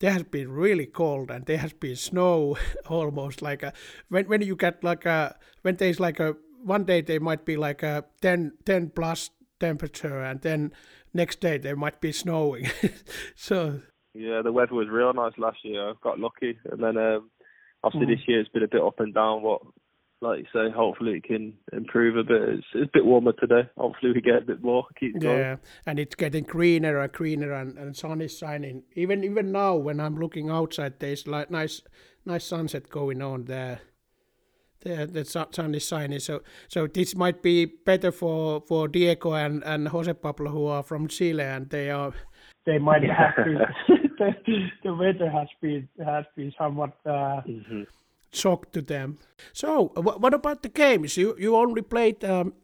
there 0.00 0.12
has 0.12 0.24
been 0.24 0.50
really 0.50 0.86
cold 0.86 1.30
and 1.30 1.46
there 1.46 1.58
has 1.58 1.72
been 1.72 1.96
snow 1.96 2.56
almost 2.88 3.42
like 3.42 3.62
a, 3.62 3.72
when 4.08 4.26
when 4.26 4.42
you 4.42 4.56
get 4.56 4.84
like 4.84 5.06
a 5.06 5.36
when 5.62 5.76
there's 5.76 6.00
like 6.00 6.20
a 6.20 6.36
one 6.64 6.84
day 6.84 7.02
there 7.02 7.20
might 7.20 7.44
be 7.44 7.56
like 7.56 7.82
a 7.82 8.04
10, 8.22 8.52
10 8.64 8.90
plus 8.90 9.30
temperature, 9.60 10.22
and 10.22 10.40
then 10.40 10.72
next 11.12 11.40
day 11.40 11.58
there 11.58 11.76
might 11.76 12.00
be 12.00 12.12
snowing. 12.12 12.70
so 13.34 13.80
yeah, 14.14 14.42
the 14.42 14.52
weather 14.52 14.74
was 14.74 14.88
real 14.88 15.12
nice 15.12 15.32
last 15.38 15.58
year. 15.64 15.90
I 15.90 15.92
got 16.02 16.18
lucky, 16.18 16.58
and 16.70 16.82
then 16.82 16.96
um, 16.96 17.30
obviously 17.82 18.06
mm. 18.06 18.16
this 18.16 18.28
year 18.28 18.40
it's 18.40 18.50
been 18.50 18.62
a 18.62 18.68
bit 18.68 18.82
up 18.82 19.00
and 19.00 19.14
down. 19.14 19.42
But 19.42 19.60
like 20.20 20.40
you 20.40 20.46
say, 20.52 20.70
hopefully 20.70 21.14
it 21.14 21.24
can 21.24 21.54
improve 21.72 22.16
a 22.16 22.24
bit. 22.24 22.42
It's, 22.42 22.66
it's 22.74 22.88
a 22.88 22.98
bit 22.98 23.04
warmer 23.04 23.32
today. 23.32 23.68
Hopefully 23.76 24.12
we 24.12 24.20
get 24.20 24.42
a 24.42 24.46
bit 24.46 24.62
more. 24.62 24.86
Keep 24.98 25.20
going. 25.20 25.38
Yeah, 25.38 25.56
and 25.86 25.98
it's 25.98 26.14
getting 26.14 26.44
greener 26.44 26.98
and 26.98 27.12
greener, 27.12 27.52
and, 27.52 27.76
and 27.78 27.96
sun 27.96 28.20
is 28.20 28.38
shining. 28.38 28.84
Even 28.94 29.24
even 29.24 29.52
now, 29.52 29.74
when 29.76 30.00
I'm 30.00 30.16
looking 30.16 30.50
outside, 30.50 31.00
there's 31.00 31.26
like 31.26 31.50
nice 31.50 31.82
nice 32.24 32.44
sunset 32.44 32.88
going 32.88 33.20
on 33.20 33.44
there 33.44 33.80
the, 34.84 35.06
the 35.06 35.24
sun 35.24 35.74
is 35.74 35.86
shining. 35.86 36.20
So 36.20 36.42
so 36.68 36.86
this 36.86 37.16
might 37.16 37.42
be 37.42 37.66
better 37.66 38.12
for, 38.12 38.62
for 38.68 38.88
Diego 38.88 39.32
and, 39.32 39.64
and 39.64 39.88
Jose 39.88 40.12
Pablo 40.14 40.50
who 40.50 40.66
are 40.66 40.82
from 40.82 41.08
Chile 41.08 41.42
and 41.42 41.68
they 41.70 41.90
are 41.90 42.12
they 42.66 42.78
might 42.78 43.02
have 43.02 43.44
been 43.44 43.58
the, 44.18 44.68
the 44.84 44.94
weather 44.94 45.30
has 45.30 45.48
been 45.60 45.88
has 46.04 46.24
been 46.36 46.52
somewhat 46.58 46.92
uh, 47.06 47.42
mm-hmm. 47.46 47.82
shock 48.32 48.72
to 48.72 48.82
them. 48.82 49.18
So 49.52 49.92
what 49.96 50.34
about 50.34 50.62
the 50.62 50.68
games? 50.68 51.16
You 51.16 51.34
you 51.38 51.56
only 51.56 51.82
played 51.82 52.24
um, 52.24 52.54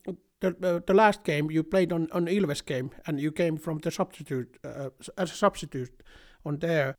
the, 0.41 0.49
uh, 0.63 0.81
the 0.87 0.95
last 0.95 1.25
game 1.25 1.51
you 1.51 1.63
played 1.63 1.93
on 1.93 2.09
on 2.13 2.27
Ilves 2.27 2.65
game 2.65 2.91
and 3.07 3.21
you 3.21 3.33
came 3.33 3.57
from 3.57 3.79
the 3.79 3.91
substitute 3.91 4.59
uh, 4.65 4.91
as 5.17 5.33
a 5.33 5.35
substitute 5.35 6.03
on 6.45 6.59
there. 6.59 6.97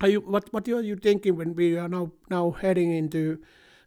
Are 0.00 0.08
you 0.08 0.20
what 0.20 0.52
what 0.52 0.68
are 0.68 0.80
you 0.80 0.96
thinking 0.96 1.36
when 1.36 1.54
we 1.54 1.76
are 1.76 1.88
now 1.88 2.12
now 2.30 2.50
heading 2.50 2.92
into 2.92 3.38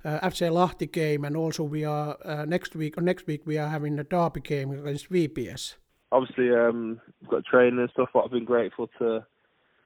FC 0.09 0.49
Lahti 0.49 0.91
game, 0.91 1.25
and 1.25 1.37
also 1.37 1.63
we 1.63 1.85
are 1.85 2.17
uh, 2.25 2.45
next 2.45 2.75
week 2.75 2.97
or 2.97 3.01
next 3.01 3.27
week 3.27 3.45
we 3.45 3.57
are 3.57 3.67
having 3.67 3.97
a 3.99 4.03
derby 4.03 4.41
game 4.41 4.71
against 4.71 5.09
VPS. 5.09 5.75
Obviously, 6.11 6.51
um, 6.51 6.99
we've 7.21 7.29
got 7.29 7.45
training 7.45 7.79
and 7.79 7.89
stuff. 7.91 8.09
But 8.13 8.25
I've 8.25 8.31
been 8.31 8.45
grateful 8.45 8.89
to 8.99 9.25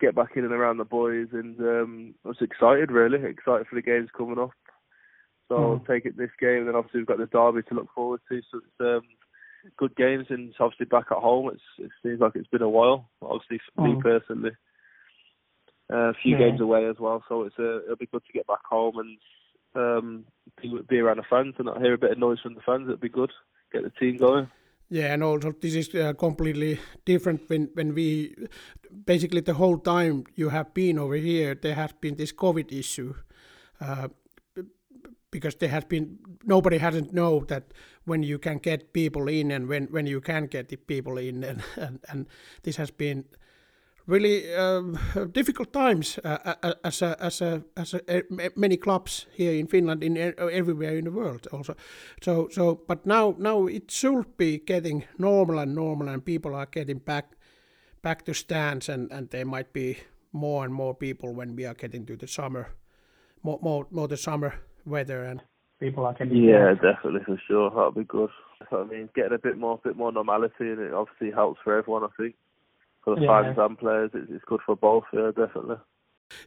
get 0.01 0.15
back 0.15 0.31
in 0.35 0.43
and 0.43 0.53
around 0.53 0.77
the 0.77 0.85
boys, 0.85 1.27
and 1.31 1.59
um, 1.59 2.15
I 2.23 2.29
was 2.29 2.41
excited, 2.41 2.91
really 2.91 3.23
excited 3.23 3.67
for 3.67 3.75
the 3.75 3.81
games 3.81 4.09
coming 4.15 4.39
up. 4.39 4.51
So 5.49 5.55
mm. 5.55 5.63
I'll 5.63 5.85
take 5.85 6.05
it 6.05 6.17
this 6.17 6.31
game, 6.39 6.59
and 6.59 6.67
then 6.67 6.75
obviously 6.75 7.01
we've 7.01 7.07
got 7.07 7.17
the 7.17 7.27
derby 7.27 7.63
to 7.63 7.75
look 7.75 7.89
forward 7.93 8.21
to. 8.29 8.41
So 8.51 8.57
it's 8.59 8.79
um, 8.79 9.01
good 9.77 9.95
games, 9.95 10.27
and 10.29 10.49
it's 10.49 10.57
obviously 10.59 10.85
back 10.85 11.05
at 11.11 11.17
home. 11.17 11.49
It's, 11.53 11.61
it 11.77 11.91
seems 12.03 12.19
like 12.19 12.33
it's 12.35 12.47
been 12.47 12.61
a 12.61 12.69
while. 12.69 13.09
Obviously, 13.21 13.59
for 13.75 13.81
mm. 13.81 13.95
me 13.95 14.01
personally, 14.01 14.51
uh, 15.91 16.09
a 16.09 16.13
few 16.21 16.37
yeah. 16.37 16.49
games 16.49 16.61
away 16.61 16.87
as 16.87 16.95
well. 16.99 17.23
So 17.29 17.43
it's 17.43 17.55
uh, 17.59 17.83
it'll 17.83 17.95
be 17.95 18.07
good 18.07 18.25
to 18.25 18.33
get 18.33 18.47
back 18.47 18.63
home 18.67 18.97
and 18.97 19.17
um, 19.75 20.25
be, 20.61 20.99
around 20.99 21.17
the 21.17 21.23
fans 21.29 21.55
and 21.57 21.69
hear 21.81 21.93
a 21.93 21.97
bit 21.97 22.11
of 22.11 22.17
noise 22.17 22.39
from 22.41 22.55
the 22.55 22.61
fans. 22.61 22.87
It'd 22.87 22.99
be 22.99 23.09
good. 23.09 23.31
Get 23.71 23.83
the 23.83 23.89
team 23.91 24.17
going. 24.17 24.47
Yeah, 24.89 25.13
and 25.13 25.23
also 25.23 25.51
this 25.51 25.73
is 25.73 25.95
uh, 25.95 26.13
completely 26.13 26.79
different 27.05 27.49
when 27.49 27.69
when 27.73 27.95
we 27.95 28.35
basically 29.05 29.41
the 29.41 29.55
whole 29.55 29.79
time 29.79 30.25
you 30.35 30.49
have 30.49 30.73
been 30.73 30.99
over 30.99 31.15
here, 31.15 31.55
there 31.55 31.75
has 31.75 31.91
been 31.93 32.15
this 32.15 32.31
COVID 32.31 32.71
issue. 32.71 33.15
Uh, 33.81 34.07
because 35.35 35.55
there 35.55 35.69
has 35.69 35.83
been 35.83 36.17
nobody 36.45 36.77
hasn't 36.77 37.11
know 37.11 37.43
that 37.47 37.73
when 38.05 38.23
you 38.23 38.39
can 38.39 38.57
get 38.57 38.93
people 38.93 39.27
in 39.27 39.51
and 39.51 39.67
when, 39.67 39.87
when 39.87 40.07
you 40.07 40.21
can 40.21 40.45
get 40.45 40.69
the 40.69 40.77
people 40.77 41.17
in 41.17 41.43
and, 41.43 41.61
and, 41.75 41.99
and 42.07 42.27
this 42.63 42.77
has 42.77 42.89
been 42.89 43.25
really 44.07 44.53
um, 44.55 44.97
difficult 45.31 45.73
times 45.73 46.19
uh, 46.23 46.55
uh, 46.63 46.73
as 46.83 47.01
a, 47.01 47.15
as 47.19 47.41
a, 47.41 47.63
as 47.75 47.93
a, 47.93 48.19
uh, 48.19 48.49
many 48.55 48.77
clubs 48.77 49.27
here 49.33 49.53
in 49.53 49.67
Finland, 49.67 50.03
in 50.03 50.17
everywhere 50.17 50.97
in 50.97 51.05
the 51.05 51.11
world 51.11 51.47
also. 51.51 51.75
So 52.21 52.47
so, 52.51 52.81
but 52.87 53.05
now 53.05 53.35
now 53.37 53.67
it 53.67 53.91
should 53.91 54.37
be 54.37 54.59
getting 54.65 55.05
normal 55.17 55.59
and 55.59 55.75
normal, 55.75 56.09
and 56.09 56.23
people 56.25 56.55
are 56.55 56.67
getting 56.71 56.99
back 56.99 57.35
back 58.01 58.25
to 58.25 58.33
stands, 58.33 58.89
and 58.89 59.11
and 59.11 59.29
there 59.29 59.45
might 59.45 59.73
be 59.73 59.97
more 60.31 60.65
and 60.65 60.73
more 60.73 60.93
people 60.93 61.33
when 61.33 61.55
we 61.55 61.65
are 61.65 61.75
getting 61.75 62.05
to 62.05 62.15
the 62.17 62.27
summer, 62.27 62.67
more 63.43 63.59
more, 63.61 63.87
more 63.91 64.07
the 64.07 64.17
summer 64.17 64.53
weather 64.85 65.23
and 65.23 65.41
people 65.79 66.05
are 66.05 66.13
getting. 66.13 66.43
Yeah, 66.43 66.73
back. 66.73 66.81
definitely 66.81 67.21
for 67.25 67.41
sure. 67.47 67.69
That'll 67.69 67.91
be 67.91 68.03
good. 68.03 68.29
I 68.71 68.83
mean, 68.83 69.09
getting 69.15 69.33
a 69.33 69.39
bit 69.39 69.57
more, 69.57 69.79
bit 69.83 69.97
more 69.97 70.11
normality, 70.11 70.71
and 70.71 70.79
it 70.79 70.93
obviously 70.93 71.31
helps 71.31 71.59
for 71.63 71.77
everyone. 71.77 72.03
I 72.03 72.07
think 72.17 72.35
for 73.05 73.15
the 73.15 73.21
yeah. 73.21 73.43
fans 73.43 73.57
and 73.57 73.77
players. 73.77 74.11
It's, 74.13 74.29
it's 74.29 74.43
good 74.45 74.59
for 74.65 74.75
both. 74.75 75.05
Yeah, 75.13 75.31
definitely. 75.35 75.77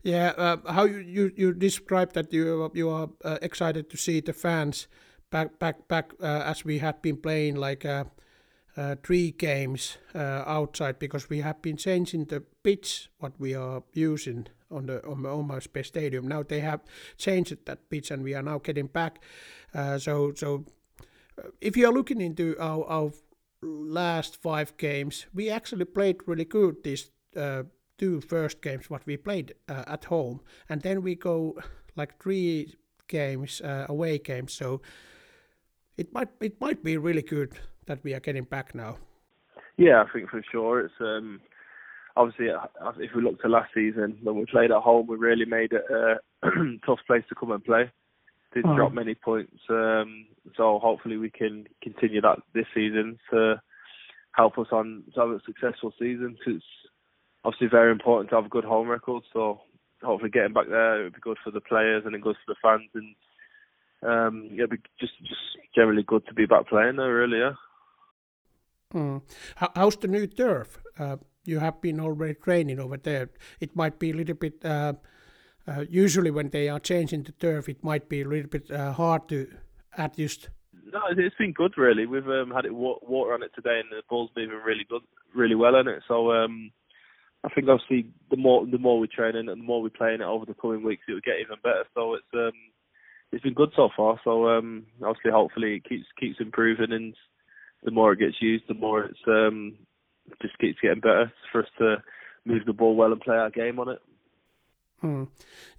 Yeah, 0.03 0.33
uh, 0.37 0.57
how 0.73 0.85
you, 0.85 0.99
you 0.99 1.33
you 1.37 1.55
describe 1.55 2.13
that 2.13 2.33
you 2.33 2.71
you 2.75 2.91
are 2.91 3.09
uh, 3.25 3.39
excited 3.41 3.89
to 3.91 3.97
see 3.97 4.21
the 4.21 4.33
fans 4.33 4.89
back 5.31 5.59
back 5.59 5.89
back 5.89 6.13
uh, 6.21 6.43
as 6.45 6.65
we 6.65 6.79
had 6.79 7.01
been 7.01 7.17
playing 7.17 7.55
like 7.55 7.85
uh, 7.85 8.05
uh, 8.77 8.97
three 9.03 9.31
games 9.31 9.99
uh, 10.15 10.43
outside 10.47 10.99
because 10.99 11.31
we 11.31 11.41
have 11.41 11.63
been 11.63 11.77
changing 11.77 12.25
the 12.27 12.43
pitch 12.63 13.09
what 13.19 13.33
we 13.39 13.55
are 13.55 13.83
using 13.95 14.49
on 14.71 14.87
the 14.87 15.01
on 15.07 15.23
the 15.23 15.61
Space 15.61 15.87
Stadium. 15.87 16.27
Now 16.27 16.43
they 16.43 16.61
have 16.61 16.81
changed 17.17 17.57
that 17.67 17.89
pitch 17.89 18.11
and 18.11 18.25
we 18.25 18.35
are 18.35 18.43
now 18.43 18.59
getting 18.59 18.89
back. 18.89 19.23
so 19.99 20.33
so 20.35 20.65
if 21.61 21.77
you 21.77 21.89
are 21.89 21.93
looking 21.93 22.21
into 22.21 22.57
our, 22.59 22.85
our 22.87 23.11
last 23.63 24.41
five 24.41 24.77
games, 24.77 25.27
we 25.35 25.51
actually 25.51 25.85
played 25.85 26.17
really 26.27 26.45
good 26.45 26.83
these 26.85 27.11
uh, 27.37 27.65
two 27.97 28.21
first 28.21 28.63
games 28.63 28.89
what 28.89 29.05
we 29.07 29.17
played 29.17 29.55
uh, 29.69 29.85
at 29.87 30.05
home, 30.05 30.41
and 30.69 30.83
then 30.83 31.03
we 31.03 31.15
go 31.15 31.59
like 31.97 32.23
three 32.23 32.75
games 33.09 33.61
uh, 33.61 33.87
away 33.89 34.19
games. 34.19 34.53
So 34.53 34.81
it 35.97 36.13
might 36.13 36.29
it 36.41 36.61
might 36.61 36.83
be 36.83 36.97
really 36.97 37.23
good 37.23 37.59
that 37.87 38.03
we 38.05 38.15
are 38.15 38.21
getting 38.21 38.45
back 38.45 38.75
now. 38.75 38.97
Yeah, 39.77 40.03
I 40.03 40.13
think 40.13 40.31
for 40.31 40.43
sure 40.51 40.81
it's 40.81 41.01
um, 41.01 41.41
obviously 42.17 42.51
uh, 42.51 42.93
if 42.99 43.11
we 43.15 43.23
look 43.23 43.41
to 43.43 43.49
last 43.49 43.71
season 43.75 44.19
when 44.23 44.37
we 44.37 44.47
played 44.47 44.71
at 44.71 44.83
home, 44.83 45.07
we 45.07 45.17
really 45.17 45.45
made 45.45 45.73
it 45.73 45.85
a 45.91 46.17
tough 46.87 47.01
place 47.07 47.25
to 47.29 47.35
come 47.35 47.53
and 47.53 47.65
play. 47.65 47.91
Didn't 48.55 48.71
oh. 48.71 48.77
drop 48.77 48.93
many 48.93 49.15
points. 49.15 49.59
Um, 49.69 50.27
so 50.57 50.79
hopefully 50.79 51.17
we 51.17 51.31
can 51.31 51.67
continue 51.83 52.21
that 52.21 52.39
this 52.55 52.67
season 52.75 53.19
to 53.31 53.61
help 54.33 54.59
us 54.59 54.69
on 54.73 55.05
to 55.15 55.21
have 55.21 55.31
a 55.31 55.41
successful 55.45 55.93
season. 55.99 56.37
Cause 56.45 56.55
it's 56.57 56.65
obviously 57.45 57.69
very 57.69 57.93
important 57.93 58.31
to 58.31 58.37
have 58.37 58.47
a 58.47 58.51
good 58.51 58.65
home 58.65 58.89
record. 58.89 59.23
So 59.33 59.61
hopefully 60.03 60.31
getting 60.31 60.53
back 60.53 60.69
there 60.69 61.01
it 61.01 61.05
would 61.05 61.15
be 61.15 61.21
good 61.21 61.39
for 61.43 61.51
the 61.51 61.61
players 61.61 62.05
and 62.07 62.15
it 62.15 62.23
good 62.23 62.37
for 62.45 62.55
the 62.55 62.61
fans 62.63 62.89
and 62.95 63.15
um, 64.03 64.49
yeah, 64.53 64.65
it'd 64.65 64.71
be 64.71 64.77
just 65.01 65.13
just 65.21 65.41
generally 65.75 66.05
good 66.05 66.25
to 66.27 66.35
be 66.35 66.47
back 66.47 66.69
playing 66.69 66.97
there. 66.97 67.13
Really, 67.13 67.39
yeah. 67.39 67.53
Mm. 68.95 69.23
how's 69.75 69.97
the 69.97 70.09
new 70.09 70.27
turf? 70.27 70.79
Uh, 70.99 71.17
you 71.45 71.59
have 71.59 71.81
been 71.81 72.01
already 72.01 72.35
training 72.35 72.81
over 72.81 72.97
there. 72.97 73.31
It 73.61 73.77
might 73.77 73.99
be 73.99 74.11
a 74.11 74.15
little 74.15 74.35
bit. 74.35 74.65
Uh, 74.65 74.95
uh, 75.69 75.85
usually, 75.89 76.31
when 76.31 76.51
they 76.51 76.69
are 76.69 76.81
changing 76.81 77.25
the 77.25 77.33
turf, 77.33 77.69
it 77.69 77.85
might 77.85 78.09
be 78.09 78.23
a 78.23 78.29
little 78.29 78.49
bit 78.49 78.71
uh, 78.71 78.93
hard 78.93 79.29
to 79.29 79.47
adjust 79.97 80.49
no, 80.93 81.01
it's 81.11 81.37
been 81.37 81.53
good 81.53 81.77
really. 81.77 82.07
We've 82.07 82.29
um, 82.29 82.51
had 82.51 82.65
it 82.65 82.75
water 82.75 83.35
on 83.35 83.43
it 83.43 83.53
today, 83.55 83.81
and 83.81 83.91
the 83.91 84.03
ball's 84.09 84.31
moving 84.37 84.59
really 84.65 84.87
good, 84.89 85.03
really 85.35 85.55
well 85.55 85.77
on 85.77 85.89
it. 85.89 86.03
So 86.09 86.33
um, 86.33 86.71
I 87.45 87.49
think 87.51 87.69
obviously 87.69 88.11
the 88.31 88.37
more 88.37 88.67
the 88.67 88.79
more 88.79 88.99
we 88.99 89.09
train 89.09 89.37
it 89.37 89.41
and 89.41 89.49
the 89.49 89.57
more 89.57 89.83
we 89.83 89.91
play 89.91 90.15
in 90.15 90.21
it 90.21 90.25
over 90.27 90.47
the 90.47 90.55
coming 90.55 90.83
weeks, 90.83 91.03
it 91.09 91.13
will 91.13 91.21
get 91.21 91.41
even 91.41 91.57
better. 91.63 91.85
So 91.95 92.15
it's 92.15 92.25
um, 92.35 92.53
it's 93.33 93.43
been 93.43 93.55
good 93.55 93.71
so 93.77 93.89
far. 93.97 94.21
So 94.25 94.49
um, 94.49 94.87
obviously, 95.05 95.31
hopefully, 95.31 95.77
it 95.77 95.89
keeps 95.89 96.07
keeps 96.19 96.41
improving, 96.41 96.93
and 96.93 97.15
the 97.85 97.91
more 97.91 98.13
it 98.13 98.21
gets 98.21 98.41
used, 98.41 98.65
the 98.69 98.75
more 98.75 99.05
it's 99.05 99.19
um, 99.27 99.77
just 100.43 100.59
keeps 100.59 100.81
getting 100.81 101.01
better 101.01 101.33
for 101.53 101.63
us 101.63 101.69
to 101.79 101.97
move 102.45 102.65
the 102.67 102.73
ball 102.73 102.97
well 102.97 103.13
and 103.13 103.21
play 103.21 103.37
our 103.37 103.51
game 103.51 103.79
on 103.79 103.89
it. 103.89 103.99
Hmm. 105.01 105.25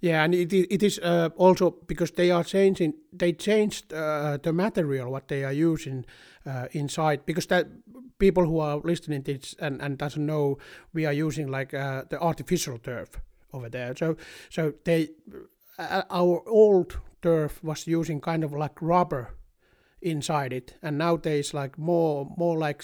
Yeah, 0.00 0.24
and 0.24 0.34
it 0.34 0.52
it 0.52 0.82
is 0.82 0.98
uh, 0.98 1.28
also 1.36 1.76
because 1.86 2.12
they 2.12 2.30
are 2.30 2.44
changing. 2.44 2.94
They 3.12 3.32
changed 3.32 3.92
uh, 3.92 4.38
the 4.42 4.52
material 4.52 5.10
what 5.10 5.28
they 5.28 5.44
are 5.44 5.52
using 5.52 6.06
uh, 6.46 6.68
inside 6.72 7.26
because 7.26 7.46
that 7.46 7.66
people 8.18 8.46
who 8.46 8.60
are 8.60 8.80
listening 8.84 9.22
to 9.24 9.32
this 9.32 9.54
and, 9.58 9.82
and 9.82 9.98
doesn't 9.98 10.24
know 10.24 10.58
we 10.94 11.06
are 11.06 11.12
using 11.12 11.48
like 11.48 11.74
uh, 11.74 12.02
the 12.08 12.18
artificial 12.18 12.78
turf 12.78 13.20
over 13.52 13.68
there. 13.68 13.94
So 13.96 14.16
so 14.48 14.72
they 14.84 15.08
uh, 15.78 16.02
our 16.10 16.42
old 16.48 16.98
turf 17.20 17.62
was 17.62 17.86
using 17.86 18.20
kind 18.20 18.44
of 18.44 18.52
like 18.52 18.80
rubber 18.80 19.34
inside 20.00 20.52
it, 20.52 20.76
and 20.82 20.96
nowadays 20.96 21.52
like 21.52 21.78
more 21.78 22.26
more 22.36 22.58
like 22.58 22.82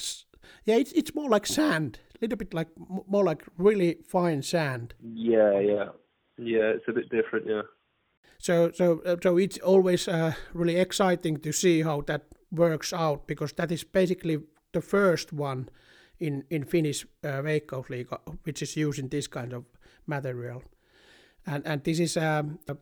yeah 0.65 0.77
it's 0.77 0.93
it's 0.93 1.15
more 1.15 1.31
like 1.31 1.47
sand, 1.47 1.99
a 2.15 2.19
little 2.21 2.37
bit 2.37 2.53
like 2.53 2.69
more 3.09 3.25
like 3.25 3.43
really 3.59 3.97
fine 4.07 4.43
sand. 4.43 4.95
Yeah, 5.01 5.61
yeah. 5.61 5.89
Yeah, 6.39 6.75
it's 6.75 6.89
a 6.89 6.93
bit 6.93 7.09
different. 7.09 7.47
Yeah. 7.47 7.63
So 8.39 8.71
so 8.73 9.01
uh, 9.07 9.17
so 9.23 9.39
it's 9.39 9.59
always 9.59 10.09
uh, 10.09 10.33
really 10.55 10.77
exciting 10.77 11.39
to 11.41 11.53
see 11.53 11.83
how 11.83 12.03
that 12.03 12.23
works 12.51 12.93
out 12.93 13.27
because 13.27 13.55
that 13.55 13.73
is 13.73 13.85
basically 13.85 14.39
the 14.73 14.81
first 14.81 15.33
one 15.33 15.69
in 16.19 16.45
in 16.51 16.65
Finnish 16.65 17.07
uh, 17.25 17.43
Veikkausliiga 17.43 18.19
which 18.45 18.63
is 18.63 18.77
using 18.77 19.09
this 19.09 19.29
kind 19.29 19.53
of 19.53 19.65
material, 20.07 20.63
and 21.47 21.67
and 21.67 21.83
this 21.85 21.99
is 21.99 22.17
um, 22.17 22.59
a 22.69 22.77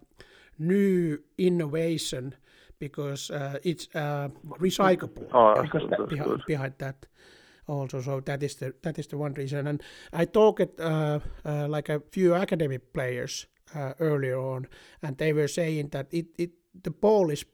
new 0.58 1.18
innovation 1.36 2.34
because 2.78 3.30
uh, 3.30 3.58
it's 3.62 3.88
uh, 3.94 4.28
recyclable. 4.60 5.28
Oh, 5.32 5.62
because 5.62 5.88
that, 5.90 6.08
behind, 6.08 6.42
behind 6.46 6.74
that 6.78 7.06
also. 7.66 8.00
So 8.00 8.20
that 8.20 8.42
is 8.42 8.56
the 8.56 8.74
that 8.82 8.98
is 8.98 9.06
the 9.06 9.18
one 9.18 9.34
reason. 9.34 9.66
And 9.66 9.82
I 10.12 10.24
talked 10.24 10.80
uh, 10.80 11.20
uh, 11.44 11.68
like 11.68 11.88
a 11.88 12.00
few 12.10 12.34
academic 12.34 12.92
players 12.92 13.46
uh, 13.74 13.92
earlier 14.00 14.38
on, 14.38 14.66
and 15.02 15.16
they 15.16 15.32
were 15.32 15.48
saying 15.48 15.88
that 15.88 16.06
it, 16.10 16.26
it 16.38 16.50
the 16.82 16.90
ball 16.90 17.30
is 17.30 17.44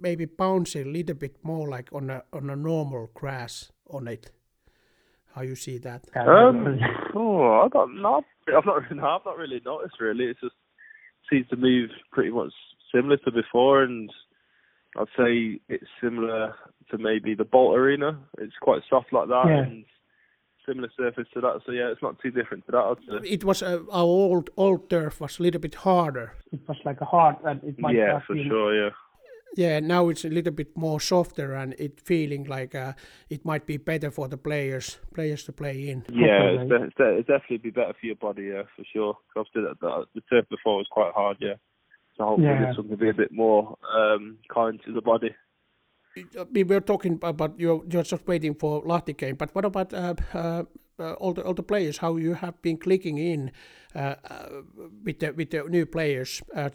maybe 0.00 0.24
bouncing 0.24 0.86
a 0.86 0.90
little 0.90 1.14
bit 1.14 1.36
more 1.42 1.68
like 1.68 1.92
on 1.92 2.10
a 2.10 2.22
on 2.32 2.50
a 2.50 2.56
normal 2.56 3.10
grass 3.14 3.70
on 3.90 4.08
it. 4.08 4.30
How 5.34 5.42
you 5.42 5.54
see 5.54 5.78
that? 5.78 6.04
Um, 6.16 6.78
oh, 7.14 7.62
I 7.64 7.68
don't 7.68 8.00
know. 8.02 8.24
I've 8.48 8.64
not, 8.64 8.90
no, 8.90 9.06
I've 9.06 9.24
not 9.24 9.36
really 9.36 9.60
noticed. 9.64 10.00
Really, 10.00 10.24
it 10.24 10.36
just 10.40 10.54
seems 11.30 11.46
to 11.48 11.56
move 11.56 11.90
pretty 12.12 12.30
much 12.30 12.52
similar 12.92 13.18
to 13.18 13.30
before, 13.30 13.82
and 13.82 14.10
I'd 14.98 15.06
say 15.16 15.60
it's 15.68 15.86
similar 16.02 16.54
to 16.90 16.98
maybe 16.98 17.34
the 17.34 17.44
Bolt 17.44 17.76
Arena. 17.76 18.18
It's 18.38 18.54
quite 18.60 18.82
soft 18.88 19.12
like 19.12 19.28
that 19.28 19.44
yeah. 19.46 19.58
and 19.58 19.84
similar 20.66 20.90
surface 20.96 21.26
to 21.34 21.40
that. 21.40 21.60
So 21.64 21.72
yeah, 21.72 21.90
it's 21.90 22.02
not 22.02 22.20
too 22.20 22.30
different 22.30 22.66
to 22.66 22.72
that. 22.72 23.22
It 23.24 23.44
was 23.44 23.62
uh, 23.62 23.80
our 23.90 24.02
old 24.02 24.50
old 24.56 24.90
turf 24.90 25.20
was 25.20 25.38
a 25.38 25.42
little 25.42 25.60
bit 25.60 25.74
harder. 25.74 26.34
It 26.52 26.60
was 26.68 26.78
like 26.84 27.00
a 27.00 27.04
hard 27.04 27.36
and 27.44 27.62
it 27.64 27.78
might 27.78 27.94
yeah 27.94 28.20
for 28.26 28.34
been... 28.34 28.48
sure 28.48 28.74
yeah. 28.74 28.90
Yeah, 29.56 29.80
now 29.80 30.10
it's 30.10 30.26
a 30.26 30.28
little 30.28 30.52
bit 30.52 30.76
more 30.76 31.00
softer 31.00 31.54
and 31.54 31.74
it 31.78 32.00
feeling 32.00 32.44
like 32.44 32.74
uh, 32.74 32.92
it 33.30 33.46
might 33.46 33.64
be 33.66 33.78
better 33.78 34.10
for 34.10 34.28
the 34.28 34.36
players 34.36 34.98
players 35.14 35.44
to 35.44 35.52
play 35.52 35.88
in. 35.88 36.04
Yeah, 36.12 36.60
it's, 36.60 36.94
de- 36.96 37.16
it's, 37.16 37.26
definitely 37.26 37.56
be 37.56 37.70
better 37.70 37.94
for 37.98 38.06
your 38.06 38.16
body, 38.16 38.50
yeah, 38.52 38.64
for 38.76 38.84
sure. 38.92 39.16
The, 39.34 39.74
the, 39.80 40.04
the 40.14 40.20
turf 40.30 40.44
before 40.50 40.76
was 40.76 40.86
quite 40.90 41.12
hard, 41.14 41.38
yeah. 41.40 41.54
So 42.18 42.24
hopefully 42.24 42.48
yeah. 42.48 42.66
this 42.66 42.76
one 42.76 42.88
can 42.88 42.96
be 42.96 43.08
a 43.08 43.14
bit 43.14 43.32
more 43.32 43.78
um, 43.94 44.38
kind 44.52 44.80
to 44.84 44.92
the 44.92 45.00
body 45.00 45.34
we 46.52 46.64
were 46.64 46.80
talking 46.80 47.18
about 47.22 47.58
you're, 47.58 47.82
you're 47.90 48.02
just 48.02 48.26
waiting 48.26 48.54
for 48.54 48.82
Lahti 48.82 49.16
game, 49.16 49.36
but 49.36 49.54
what 49.54 49.64
about 49.64 49.92
uh, 49.92 50.14
uh, 50.34 50.64
uh, 50.98 51.12
all 51.14 51.32
the 51.32 51.42
all 51.42 51.54
the 51.54 51.62
players? 51.62 51.98
How 51.98 52.16
you 52.16 52.34
have 52.34 52.60
been 52.62 52.78
clicking 52.78 53.18
in 53.18 53.52
uh, 53.94 54.16
uh, 54.28 54.48
with 55.04 55.20
the 55.20 55.32
with 55.32 55.50
the 55.50 55.64
new 55.64 55.86
players? 55.86 56.42
Uh, 56.54 56.70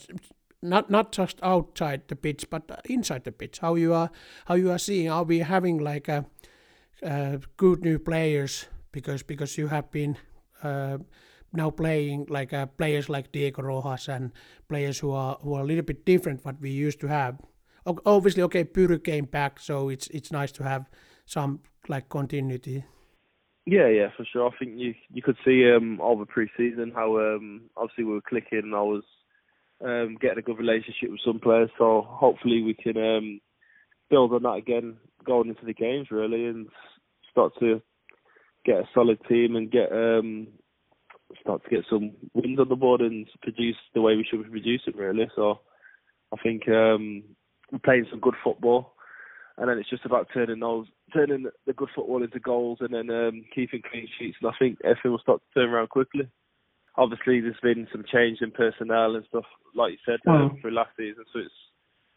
not 0.61 0.89
not 0.89 1.11
just 1.11 1.39
outside 1.43 2.07
the 2.07 2.15
pitch, 2.15 2.49
but 2.49 2.81
inside 2.85 3.23
the 3.23 3.31
pitch. 3.31 3.59
How 3.59 3.75
you 3.75 3.93
are 3.93 4.09
how 4.45 4.55
you 4.55 4.71
are 4.71 4.79
seeing? 4.79 5.09
Are 5.09 5.23
we 5.23 5.39
having 5.39 5.77
like 5.77 6.07
a, 6.07 6.25
good 7.57 7.81
new 7.81 7.99
players 7.99 8.67
because 8.93 9.23
because 9.23 9.57
you 9.57 9.67
have 9.67 9.91
been 9.91 10.17
now 11.53 11.69
playing 11.69 12.25
like 12.29 12.51
players 12.77 13.09
like 13.09 13.31
Diego 13.31 13.61
Rojas 13.61 14.07
and 14.07 14.31
players 14.67 14.99
who 14.99 15.11
are 15.11 15.37
who 15.41 15.53
are 15.53 15.61
a 15.61 15.65
little 15.65 15.83
bit 15.83 16.05
different 16.05 16.43
what 16.45 16.59
we 16.59 16.69
used 16.69 16.99
to 17.01 17.07
have 17.07 17.39
obviously, 18.05 18.43
okay, 18.43 18.63
Pyry 18.63 19.03
came 19.03 19.25
back, 19.25 19.59
so 19.59 19.89
it's 19.89 20.07
it's 20.07 20.31
nice 20.31 20.51
to 20.53 20.63
have 20.63 20.89
some 21.25 21.59
like 21.87 22.09
continuity. 22.09 22.85
Yeah, 23.65 23.87
yeah, 23.87 24.09
for 24.15 24.25
sure. 24.25 24.49
I 24.49 24.57
think 24.57 24.73
you 24.77 24.93
you 25.11 25.21
could 25.21 25.37
see 25.45 25.69
um 25.71 25.99
over 26.01 26.25
pre-season 26.25 26.91
how 26.95 27.17
um 27.17 27.69
obviously 27.77 28.03
we 28.05 28.13
were 28.13 28.21
clicking. 28.21 28.59
and 28.59 28.75
I 28.75 28.81
was 28.81 29.03
um 29.83 30.17
getting 30.19 30.39
a 30.39 30.41
good 30.41 30.57
relationship 30.57 31.11
with 31.11 31.21
some 31.25 31.39
players, 31.39 31.69
so 31.77 32.05
hopefully 32.07 32.61
we 32.61 32.73
can 32.73 32.97
um 32.97 33.41
build 34.09 34.33
on 34.33 34.43
that 34.43 34.53
again 34.53 34.97
going 35.25 35.49
into 35.49 35.65
the 35.65 35.73
games 35.73 36.11
really 36.11 36.45
and 36.45 36.67
start 37.31 37.53
to 37.59 37.81
get 38.65 38.75
a 38.75 38.89
solid 38.93 39.17
team 39.27 39.55
and 39.55 39.71
get 39.71 39.91
um 39.91 40.47
start 41.41 41.63
to 41.63 41.69
get 41.69 41.85
some 41.89 42.11
wins 42.33 42.59
on 42.59 42.69
the 42.69 42.75
board 42.75 43.01
and 43.01 43.27
produce 43.41 43.77
the 43.93 44.01
way 44.01 44.15
we 44.15 44.25
should 44.29 44.49
produce 44.49 44.81
it 44.87 44.95
really. 44.95 45.29
So 45.35 45.59
I 46.33 46.37
think 46.41 46.67
um 46.69 47.23
we're 47.71 47.79
playing 47.79 48.05
some 48.09 48.19
good 48.19 48.35
football, 48.43 48.93
and 49.57 49.67
then 49.67 49.77
it's 49.79 49.89
just 49.89 50.05
about 50.05 50.27
turning 50.33 50.59
those, 50.59 50.85
turning 51.13 51.47
the 51.65 51.73
good 51.73 51.89
football 51.95 52.23
into 52.23 52.39
goals, 52.39 52.77
and 52.81 52.93
then 52.93 53.09
um, 53.09 53.43
keeping 53.53 53.81
clean 53.89 54.07
sheets. 54.19 54.37
And 54.41 54.49
I 54.49 54.53
think 54.57 54.77
everything 54.83 55.11
will 55.11 55.19
start 55.19 55.41
to 55.41 55.59
turn 55.59 55.69
around 55.69 55.89
quickly. 55.89 56.27
Obviously, 56.95 57.41
there's 57.41 57.55
been 57.63 57.87
some 57.91 58.03
change 58.11 58.39
in 58.41 58.51
personnel 58.51 59.15
and 59.15 59.25
stuff, 59.27 59.45
like 59.73 59.93
you 59.93 59.97
said, 60.05 60.19
um, 60.29 60.51
mm. 60.51 60.61
through 60.61 60.75
last 60.75 60.91
season. 60.95 61.23
So 61.33 61.39
it's 61.39 61.49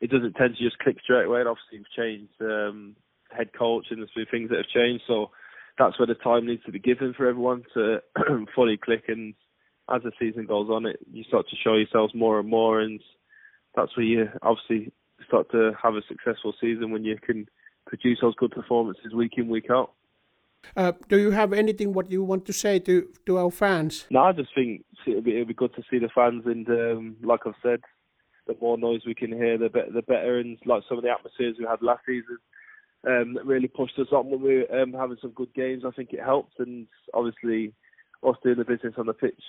it 0.03 0.11
doesn't 0.11 0.35
tend 0.35 0.57
to 0.57 0.63
just 0.63 0.79
click 0.79 0.99
straight 1.03 1.25
away. 1.25 1.41
And 1.41 1.49
obviously, 1.49 1.79
we've 1.79 1.97
changed 1.97 2.35
um, 2.43 2.97
head 3.31 3.49
coach, 3.59 3.87
and 3.91 4.01
there's 4.01 4.11
been 4.15 4.27
things 4.31 4.51
that 4.51 4.59
have 4.59 4.69
changed. 4.69 5.05
So 5.07 5.31
that's 5.79 5.99
where 5.99 6.07
the 6.07 6.15
time 6.15 6.47
needs 6.47 6.65
to 6.65 6.73
be 6.73 6.79
given 6.79 7.15
for 7.15 7.27
everyone 7.27 7.65
to 7.75 8.01
fully 8.55 8.77
click. 8.77 9.05
And 9.09 9.35
as 9.95 10.03
the 10.03 10.13
season 10.19 10.47
goes 10.47 10.69
on, 10.71 10.87
it 10.87 10.99
you 11.13 11.25
start 11.25 11.49
to 11.49 11.57
show 11.57 11.75
yourselves 11.75 12.15
more 12.15 12.39
and 12.41 12.49
more, 12.49 12.81
and 12.81 13.01
that's 13.75 13.97
where 13.97 14.07
you 14.07 14.29
obviously 14.43 14.93
start 15.27 15.51
to 15.51 15.73
have 15.81 15.95
a 15.95 16.03
successful 16.09 16.55
season 16.61 16.91
when 16.91 17.05
you 17.05 17.17
can 17.19 17.49
produce 17.87 18.19
those 18.21 18.35
good 18.37 18.51
performances 18.51 19.15
week 19.15 19.33
in 19.37 19.49
week 19.49 19.71
out. 19.71 19.93
Uh, 20.77 20.93
do 21.09 21.19
you 21.19 21.31
have 21.31 21.53
anything 21.53 21.93
what 21.93 22.11
you 22.11 22.25
want 22.25 22.45
to 22.47 22.53
say 22.53 22.79
to 22.81 23.09
to 23.27 23.39
our 23.39 23.51
fans? 23.51 24.07
No, 24.11 24.21
I 24.21 24.33
just 24.33 24.55
think 24.55 24.85
it'll 25.07 25.23
be, 25.23 25.33
it'll 25.33 25.47
be 25.47 25.55
good 25.55 25.75
to 25.75 25.83
see 25.91 25.99
the 25.99 26.09
fans, 26.15 26.43
and 26.47 26.69
um, 26.69 27.17
like 27.23 27.41
I've 27.47 27.55
said, 27.63 27.81
the 28.47 28.57
more 28.61 28.79
noise 28.79 29.03
we 29.07 29.15
can 29.15 29.33
hear, 29.33 29.59
the 29.59 29.69
better. 29.69 29.93
The 29.93 30.03
better, 30.03 30.39
and 30.39 30.59
like 30.65 30.83
some 30.89 30.99
of 30.99 31.05
the 31.05 31.11
atmospheres 31.11 31.57
we 31.59 31.67
had 31.69 31.83
last 31.83 32.03
season, 32.07 32.39
um, 33.07 33.35
that 33.35 33.47
really 33.47 33.69
pushed 33.69 33.99
us 33.99 34.09
on 34.13 34.31
when 34.31 34.43
we 34.43 34.59
were 34.59 34.83
um, 34.83 34.93
having 34.93 35.19
some 35.21 35.31
good 35.31 35.53
games. 35.55 35.85
I 35.87 35.91
think 35.91 36.13
it 36.13 36.23
helped, 36.23 36.59
and 36.59 36.87
obviously, 37.15 37.73
us 38.27 38.37
doing 38.43 38.59
the 38.59 38.65
business 38.65 38.95
on 38.99 39.07
the 39.07 39.13
pitch 39.13 39.41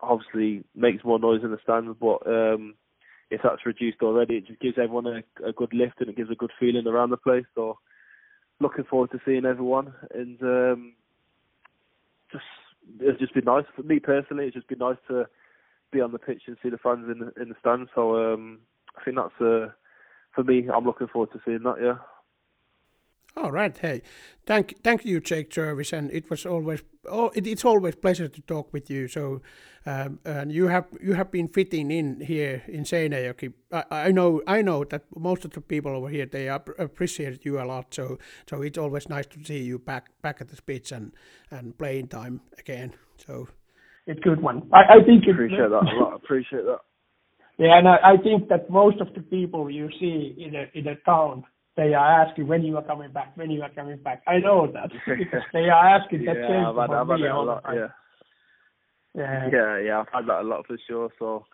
obviously 0.00 0.64
makes 0.74 1.04
more 1.04 1.18
noise 1.18 1.40
in 1.42 1.50
the 1.50 1.58
stands, 1.62 1.96
but 2.00 2.26
um, 2.26 2.74
if 3.30 3.40
that's 3.42 3.66
reduced 3.66 4.02
already, 4.02 4.36
it 4.36 4.46
just 4.46 4.60
gives 4.60 4.76
everyone 4.78 5.06
a, 5.06 5.48
a 5.48 5.52
good 5.52 5.72
lift 5.72 6.00
and 6.00 6.10
it 6.10 6.16
gives 6.16 6.30
a 6.30 6.36
good 6.36 6.50
feeling 6.60 6.86
around 6.86 7.10
the 7.10 7.16
place. 7.16 7.44
So 7.54 7.78
looking 8.60 8.84
forward 8.84 9.10
to 9.12 9.20
seeing 9.24 9.44
everyone 9.44 9.94
and 10.14 10.40
um, 10.42 10.92
just 12.30 12.44
it's 13.00 13.18
just 13.18 13.34
been 13.34 13.44
nice 13.44 13.64
for 13.74 13.82
me 13.82 13.98
personally. 13.98 14.44
It's 14.44 14.54
just 14.54 14.68
been 14.68 14.78
nice 14.78 14.98
to 15.08 15.26
be 15.90 16.00
on 16.00 16.12
the 16.12 16.18
pitch 16.18 16.42
and 16.46 16.56
see 16.62 16.68
the 16.68 16.78
fans 16.78 17.06
in 17.10 17.18
the 17.18 17.42
in 17.42 17.48
the 17.48 17.54
stands. 17.60 17.90
So 17.94 18.34
um, 18.34 18.60
I 18.98 19.04
think 19.04 19.16
that's 19.16 19.40
uh, 19.40 19.72
for 20.34 20.44
me. 20.44 20.68
I'm 20.68 20.84
looking 20.84 21.08
forward 21.08 21.32
to 21.32 21.40
seeing 21.44 21.62
that. 21.64 21.76
Yeah. 21.82 22.13
All 23.36 23.50
right. 23.50 23.76
Hey, 23.76 24.02
thank 24.46 24.80
thank 24.84 25.04
you, 25.04 25.20
Jake 25.20 25.50
Jervis, 25.50 25.92
and 25.92 26.10
it 26.12 26.30
was 26.30 26.46
always 26.46 26.82
oh, 27.08 27.30
it, 27.34 27.46
it's 27.46 27.64
always 27.64 27.96
pleasure 27.96 28.28
to 28.28 28.40
talk 28.42 28.72
with 28.72 28.88
you. 28.88 29.08
So, 29.08 29.42
um, 29.86 30.20
and 30.24 30.52
you 30.52 30.68
have 30.68 30.86
you 31.02 31.14
have 31.14 31.32
been 31.32 31.48
fitting 31.48 31.90
in 31.90 32.20
here 32.20 32.62
in 32.68 32.84
Seinäjoki. 32.84 33.52
I, 33.72 33.84
I 33.90 34.10
know 34.12 34.40
I 34.46 34.62
know 34.62 34.84
that 34.84 35.02
most 35.16 35.44
of 35.44 35.50
the 35.50 35.60
people 35.60 35.96
over 35.96 36.08
here 36.08 36.26
they 36.26 36.48
appreciate 36.48 37.44
you 37.44 37.60
a 37.60 37.64
lot. 37.64 37.92
So 37.92 38.18
so 38.48 38.62
it's 38.62 38.78
always 38.78 39.08
nice 39.08 39.26
to 39.26 39.44
see 39.44 39.62
you 39.62 39.80
back 39.80 40.10
back 40.22 40.40
at 40.40 40.48
the 40.48 40.62
pitch 40.62 40.92
and 40.92 41.12
and 41.50 41.76
playing 41.76 42.08
time 42.08 42.40
again. 42.56 42.94
So 43.26 43.48
it's 44.06 44.20
good 44.20 44.40
one. 44.40 44.68
I, 44.72 45.00
I 45.00 45.04
think 45.04 45.24
appreciate 45.28 45.58
that 45.58 45.72
a 45.72 45.96
lot. 45.98 46.14
Appreciate 46.24 46.64
that. 46.66 46.80
Yeah, 47.58 47.78
and 47.78 47.88
I, 47.88 47.96
I 48.04 48.16
think 48.16 48.48
that 48.48 48.68
most 48.68 49.00
of 49.00 49.12
the 49.14 49.22
people 49.22 49.70
you 49.70 49.88
see 49.98 50.36
in 50.38 50.54
a 50.54 50.70
in 50.74 50.86
a 50.86 50.94
town 51.04 51.44
they 51.76 51.92
are 51.94 52.24
asking 52.24 52.46
when 52.46 52.62
you 52.62 52.76
are 52.76 52.84
coming 52.84 53.10
back, 53.12 53.36
when 53.36 53.50
you 53.50 53.62
are 53.62 53.70
coming 53.70 53.98
back. 53.98 54.22
I 54.26 54.38
know 54.38 54.70
that 54.72 54.90
because 55.06 55.42
they 55.52 55.68
are 55.68 55.98
asking 55.98 56.24
that 56.26 56.36
yeah, 56.36 56.48
same 56.48 56.66
I've 56.66 56.76
had, 56.76 56.90
I've 56.90 57.08
had 57.08 57.20
a 57.20 57.40
lot. 57.40 57.64
Yeah. 57.72 57.88
Yeah. 59.16 59.48
Yeah, 59.52 59.78
yeah, 59.78 60.00
I've 60.00 60.12
had 60.12 60.28
that 60.28 60.40
a 60.40 60.48
lot 60.48 60.66
for 60.66 60.76
sure. 60.88 61.08
So 61.18 61.46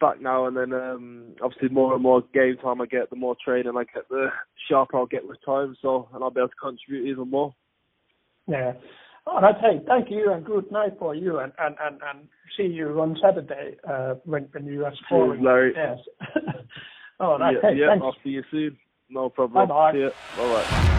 back 0.00 0.20
now 0.20 0.46
and 0.46 0.56
then, 0.56 0.72
um, 0.72 1.34
obviously 1.42 1.68
more 1.68 1.94
and 1.94 2.02
more 2.02 2.22
game 2.32 2.56
time 2.62 2.80
I 2.80 2.86
get, 2.86 3.10
the 3.10 3.16
more 3.16 3.36
training 3.42 3.72
I 3.76 3.84
get, 3.84 4.08
the 4.08 4.28
sharper 4.68 4.98
I'll 4.98 5.06
get 5.06 5.26
with 5.26 5.38
time. 5.44 5.76
So 5.80 6.08
and 6.14 6.22
I'll 6.22 6.30
be 6.30 6.40
able 6.40 6.48
to 6.48 6.54
contribute 6.60 7.10
even 7.10 7.30
more. 7.30 7.54
Yeah. 8.46 8.72
All 9.26 9.40
right. 9.40 9.54
Hey, 9.60 9.80
thank 9.86 10.10
you 10.10 10.32
and 10.32 10.44
good 10.44 10.70
night 10.70 10.96
for 10.98 11.14
you 11.14 11.38
and 11.38 11.52
and 11.58 11.76
and, 11.80 12.00
and 12.02 12.28
see 12.56 12.64
you 12.64 13.00
on 13.00 13.16
Saturday 13.22 13.76
uh, 13.88 14.14
when 14.24 14.48
when 14.52 14.66
you 14.66 14.84
are 14.84 14.92
scoring. 15.06 15.42
Larry. 15.42 15.74
Yes. 15.74 15.98
All 17.20 17.38
right. 17.38 17.54
yeah, 17.54 17.70
hey, 17.70 17.76
yeah 17.78 17.86
thanks. 17.88 18.04
I'll 18.04 18.16
see 18.22 18.30
you 18.30 18.42
soon. 18.50 18.76
No 19.14 19.30
problem. 19.30 19.68
Bye-bye. 19.68 19.92
See 19.92 20.00
ya. 20.00 20.10
Bye 20.36 20.46
bye. 20.48 20.94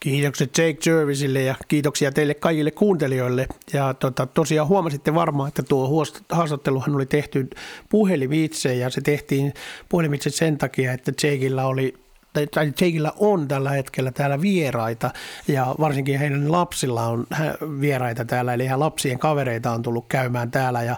Kiitokset 0.00 0.58
Jake 0.58 0.90
Jervisille 0.90 1.42
ja 1.42 1.54
kiitoksia 1.68 2.12
teille 2.12 2.34
kaikille 2.34 2.70
kuuntelijoille. 2.70 3.46
Ja 3.72 3.94
tota, 3.94 4.26
tosiaan 4.26 4.68
huomasitte 4.68 5.14
varmaan, 5.14 5.48
että 5.48 5.62
tuo 5.62 6.06
haastatteluhan 6.30 6.94
oli 6.94 7.06
tehty 7.06 7.50
puhelimitse 7.88 8.74
ja 8.74 8.90
se 8.90 9.00
tehtiin 9.00 9.52
puhelimitse 9.88 10.30
sen 10.30 10.58
takia, 10.58 10.92
että 10.92 11.12
Jakeilla 11.22 11.64
oli 11.64 11.94
tai- 12.46 12.66
Jakeillä 12.66 13.12
on 13.16 13.48
tällä 13.48 13.70
hetkellä 13.70 14.12
täällä 14.12 14.40
vieraita 14.40 15.10
ja 15.48 15.74
varsinkin 15.80 16.18
heidän 16.18 16.52
lapsilla 16.52 17.06
on 17.06 17.26
vieraita 17.80 18.24
täällä, 18.24 18.54
eli 18.54 18.64
ihan 18.64 18.80
lapsien 18.80 19.18
kavereita 19.18 19.72
on 19.72 19.82
tullut 19.82 20.06
käymään 20.08 20.50
täällä 20.50 20.82
ja 20.82 20.96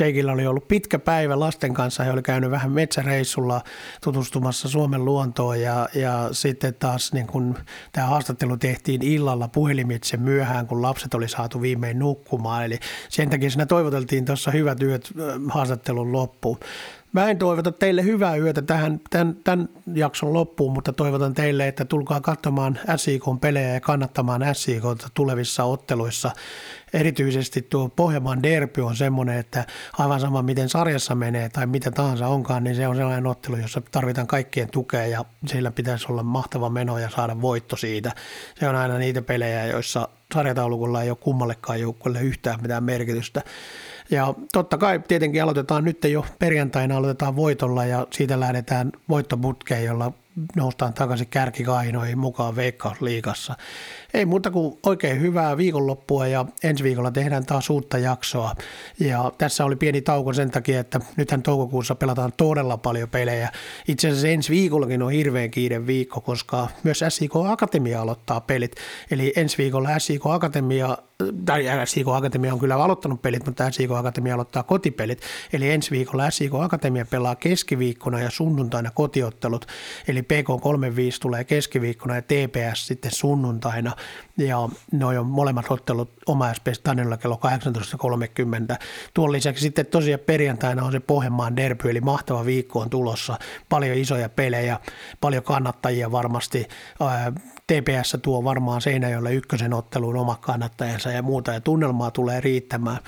Jakeillä 0.00 0.32
oli 0.32 0.46
ollut 0.46 0.68
pitkä 0.68 0.98
päivä 0.98 1.40
lasten 1.40 1.74
kanssa, 1.74 2.04
he 2.04 2.12
oli 2.12 2.22
käynyt 2.22 2.50
vähän 2.50 2.72
metsäreissulla 2.72 3.60
tutustumassa 4.02 4.68
Suomen 4.68 5.04
luontoon 5.04 5.60
ja, 5.60 5.88
ja 5.94 6.28
sitten 6.32 6.74
taas 6.74 7.12
niin 7.12 7.26
kun 7.26 7.58
tämä 7.92 8.06
haastattelu 8.06 8.56
tehtiin 8.56 9.02
illalla 9.02 9.48
puhelimitse 9.48 10.16
myöhään, 10.16 10.66
kun 10.66 10.82
lapset 10.82 11.14
oli 11.14 11.28
saatu 11.28 11.62
viimein 11.62 11.98
nukkumaan, 11.98 12.64
eli 12.64 12.78
sen 13.08 13.30
takia 13.30 13.50
siinä 13.50 13.66
toivoteltiin 13.66 14.24
tuossa 14.24 14.50
hyvät 14.50 14.82
yöt 14.82 15.12
haastattelun 15.48 16.12
loppuun. 16.12 16.58
Mä 17.12 17.30
en 17.30 17.38
toivota 17.38 17.72
teille 17.72 18.04
hyvää 18.04 18.36
yötä 18.36 18.62
tähän, 18.62 19.00
tämän, 19.10 19.36
tämän 19.44 19.68
jakson 19.94 20.32
loppuun, 20.32 20.72
mutta 20.72 20.92
toivotan 20.92 21.34
teille, 21.34 21.68
että 21.68 21.84
tulkaa 21.84 22.20
katsomaan 22.20 22.78
SIK-pelejä 22.96 23.74
ja 23.74 23.80
kannattamaan 23.80 24.42
SIK 24.52 24.82
tulevissa 25.14 25.64
otteluissa. 25.64 26.30
Erityisesti 26.92 27.62
tuo 27.62 27.88
Pohjanmaan 27.88 28.42
derby 28.42 28.82
on 28.82 28.96
semmoinen, 28.96 29.38
että 29.38 29.64
aivan 29.98 30.20
sama 30.20 30.42
miten 30.42 30.68
sarjassa 30.68 31.14
menee 31.14 31.48
tai 31.48 31.66
mitä 31.66 31.90
tahansa 31.90 32.26
onkaan, 32.26 32.64
niin 32.64 32.76
se 32.76 32.88
on 32.88 32.96
sellainen 32.96 33.26
ottelu, 33.26 33.56
jossa 33.56 33.82
tarvitaan 33.90 34.26
kaikkien 34.26 34.70
tukea 34.70 35.06
ja 35.06 35.24
siellä 35.46 35.70
pitäisi 35.70 36.06
olla 36.10 36.22
mahtava 36.22 36.70
meno 36.70 36.98
ja 36.98 37.10
saada 37.10 37.40
voitto 37.40 37.76
siitä. 37.76 38.12
Se 38.60 38.68
on 38.68 38.76
aina 38.76 38.98
niitä 38.98 39.22
pelejä, 39.22 39.66
joissa 39.66 40.08
sarjataulukolla 40.34 41.02
ei 41.02 41.10
ole 41.10 41.18
kummallekaan 41.20 41.80
joukkueelle 41.80 42.22
yhtään 42.22 42.62
mitään 42.62 42.84
merkitystä. 42.84 43.42
Ja 44.10 44.34
totta 44.52 44.78
kai 44.78 45.00
tietenkin 45.08 45.42
aloitetaan 45.42 45.84
nyt 45.84 46.04
jo 46.04 46.26
perjantaina 46.38 46.96
aloitetaan 46.96 47.36
voitolla 47.36 47.84
ja 47.84 48.06
siitä 48.10 48.40
lähdetään 48.40 48.92
voittoputkeen, 49.08 49.84
jolla 49.84 50.12
noustaan 50.56 50.94
takaisin 50.94 51.26
kärkikainoihin 51.26 52.18
mukaan 52.18 52.56
Veikkausliigassa. 52.56 53.56
Ei 54.14 54.26
muuta 54.26 54.50
kuin 54.50 54.78
oikein 54.86 55.20
hyvää 55.20 55.56
viikonloppua 55.56 56.26
ja 56.26 56.44
ensi 56.62 56.84
viikolla 56.84 57.10
tehdään 57.10 57.46
taas 57.46 57.70
uutta 57.70 57.98
jaksoa. 57.98 58.54
Ja 59.00 59.32
tässä 59.38 59.64
oli 59.64 59.76
pieni 59.76 60.00
tauko 60.00 60.32
sen 60.32 60.50
takia, 60.50 60.80
että 60.80 61.00
nythän 61.16 61.42
toukokuussa 61.42 61.94
pelataan 61.94 62.32
todella 62.36 62.76
paljon 62.76 63.08
pelejä. 63.08 63.48
Itse 63.88 64.08
asiassa 64.08 64.28
ensi 64.28 64.50
viikollakin 64.50 65.02
on 65.02 65.12
hirveän 65.12 65.50
kiire 65.50 65.86
viikko, 65.86 66.20
koska 66.20 66.68
myös 66.82 67.04
SIK 67.08 67.36
Akatemia 67.36 68.02
aloittaa 68.02 68.40
pelit. 68.40 68.76
Eli 69.10 69.32
ensi 69.36 69.58
viikolla 69.58 69.98
SIK 69.98 70.26
Akatemia 70.26 70.98
tai 71.44 71.64
SIK 71.84 72.08
Akatemia 72.08 72.52
on 72.52 72.58
kyllä 72.58 72.76
aloittanut 72.76 73.22
pelit, 73.22 73.46
mutta 73.46 73.70
SIK 73.70 73.90
Akatemia 73.90 74.34
aloittaa 74.34 74.62
kotipelit. 74.62 75.20
Eli 75.52 75.70
ensi 75.70 75.90
viikolla 75.90 76.30
SIK 76.30 76.54
Akatemia 76.54 77.06
pelaa 77.06 77.36
keskiviikkona 77.36 78.20
ja 78.20 78.30
sunnuntaina 78.30 78.90
kotiottelut. 78.90 79.66
Eli 80.08 80.20
PK35 80.20 81.18
tulee 81.20 81.44
keskiviikkona 81.44 82.14
ja 82.14 82.22
TPS 82.22 82.86
sitten 82.86 83.10
sunnuntaina. 83.10 83.92
Ja 84.36 84.68
noin 84.92 85.18
on 85.18 85.26
molemmat 85.26 85.70
ottelut 85.70 86.10
oma 86.26 86.54
SP 86.56 86.66
Stadionilla 86.72 87.16
kello 87.16 87.40
18.30. 88.72 88.76
Tuon 89.14 89.32
lisäksi 89.32 89.62
sitten 89.62 89.86
tosiaan 89.86 90.20
perjantaina 90.20 90.84
on 90.84 90.92
se 90.92 91.00
Pohjanmaan 91.00 91.56
derby, 91.56 91.90
eli 91.90 92.00
mahtava 92.00 92.44
viikko 92.44 92.80
on 92.80 92.90
tulossa. 92.90 93.38
Paljon 93.68 93.96
isoja 93.96 94.28
pelejä, 94.28 94.80
paljon 95.20 95.42
kannattajia 95.42 96.12
varmasti. 96.12 96.68
TPS 97.68 98.16
tuo 98.22 98.44
varmaan 98.44 98.80
Seinäjoelle 98.80 99.34
ykkösen 99.34 99.74
otteluun 99.74 100.16
oma 100.16 100.38
kannattajansa 100.40 101.10
ja 101.10 101.22
muuta, 101.22 101.52
ja 101.52 101.60
tunnelmaa 101.60 102.10
tulee 102.10 102.40
riittämään. 102.40 102.98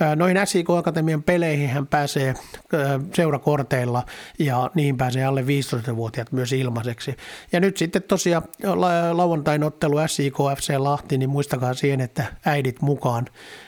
Ää, 0.00 0.16
Noihin 0.16 0.46
SIK 0.46 0.70
Akatemian 0.70 1.22
peleihin 1.22 1.68
hän 1.68 1.86
pääsee 1.86 2.34
ää, 2.74 3.00
seurakorteilla, 3.14 4.02
ja 4.38 4.70
niihin 4.74 4.96
pääsee 4.96 5.24
alle 5.24 5.42
15-vuotiaat 5.42 6.32
myös 6.32 6.52
ilmaiseksi. 6.52 7.16
Ja 7.52 7.60
nyt 7.60 7.76
sitten 7.76 8.02
tosiaan 8.02 8.42
la- 8.62 9.16
lauantain 9.16 9.64
ottelu 9.64 9.96
SIK 10.06 10.36
FC 10.56 10.74
Lahti, 10.78 11.18
niin 11.18 11.30
muistakaa 11.30 11.74
siihen, 11.74 12.00
että 12.00 12.24
äidit 12.46 12.82
mukaan. 12.82 13.26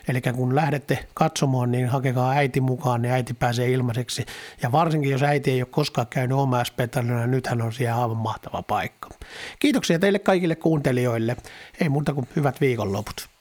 Eli 0.08 0.20
kun 0.20 0.54
lähdette 0.54 1.06
katsomaan, 1.14 1.72
niin 1.72 1.88
hakekaa 1.88 2.30
äiti 2.30 2.60
mukaan, 2.60 3.02
niin 3.02 3.12
äiti 3.12 3.34
pääsee 3.34 3.70
ilmaiseksi. 3.70 4.26
Ja 4.62 4.72
varsinkin, 4.72 5.10
jos 5.10 5.22
äiti 5.22 5.50
ei 5.50 5.62
ole 5.62 5.68
koskaan 5.70 6.06
käynyt 6.06 6.38
oma 6.38 6.64
sp 6.68 6.78
niin 7.02 7.30
nythän 7.30 7.62
on 7.62 7.72
siellä 7.72 8.02
aivan 8.02 8.16
mahtava 8.16 8.62
paikka. 8.62 9.08
Kiitoksia 9.58 9.98
teille 9.98 10.18
kaikille 10.18 10.56
kuuntelijoille. 10.56 11.36
Ei 11.80 11.88
muuta 11.88 12.14
kuin 12.14 12.28
hyvät 12.36 12.60
viikonloput. 12.60 13.31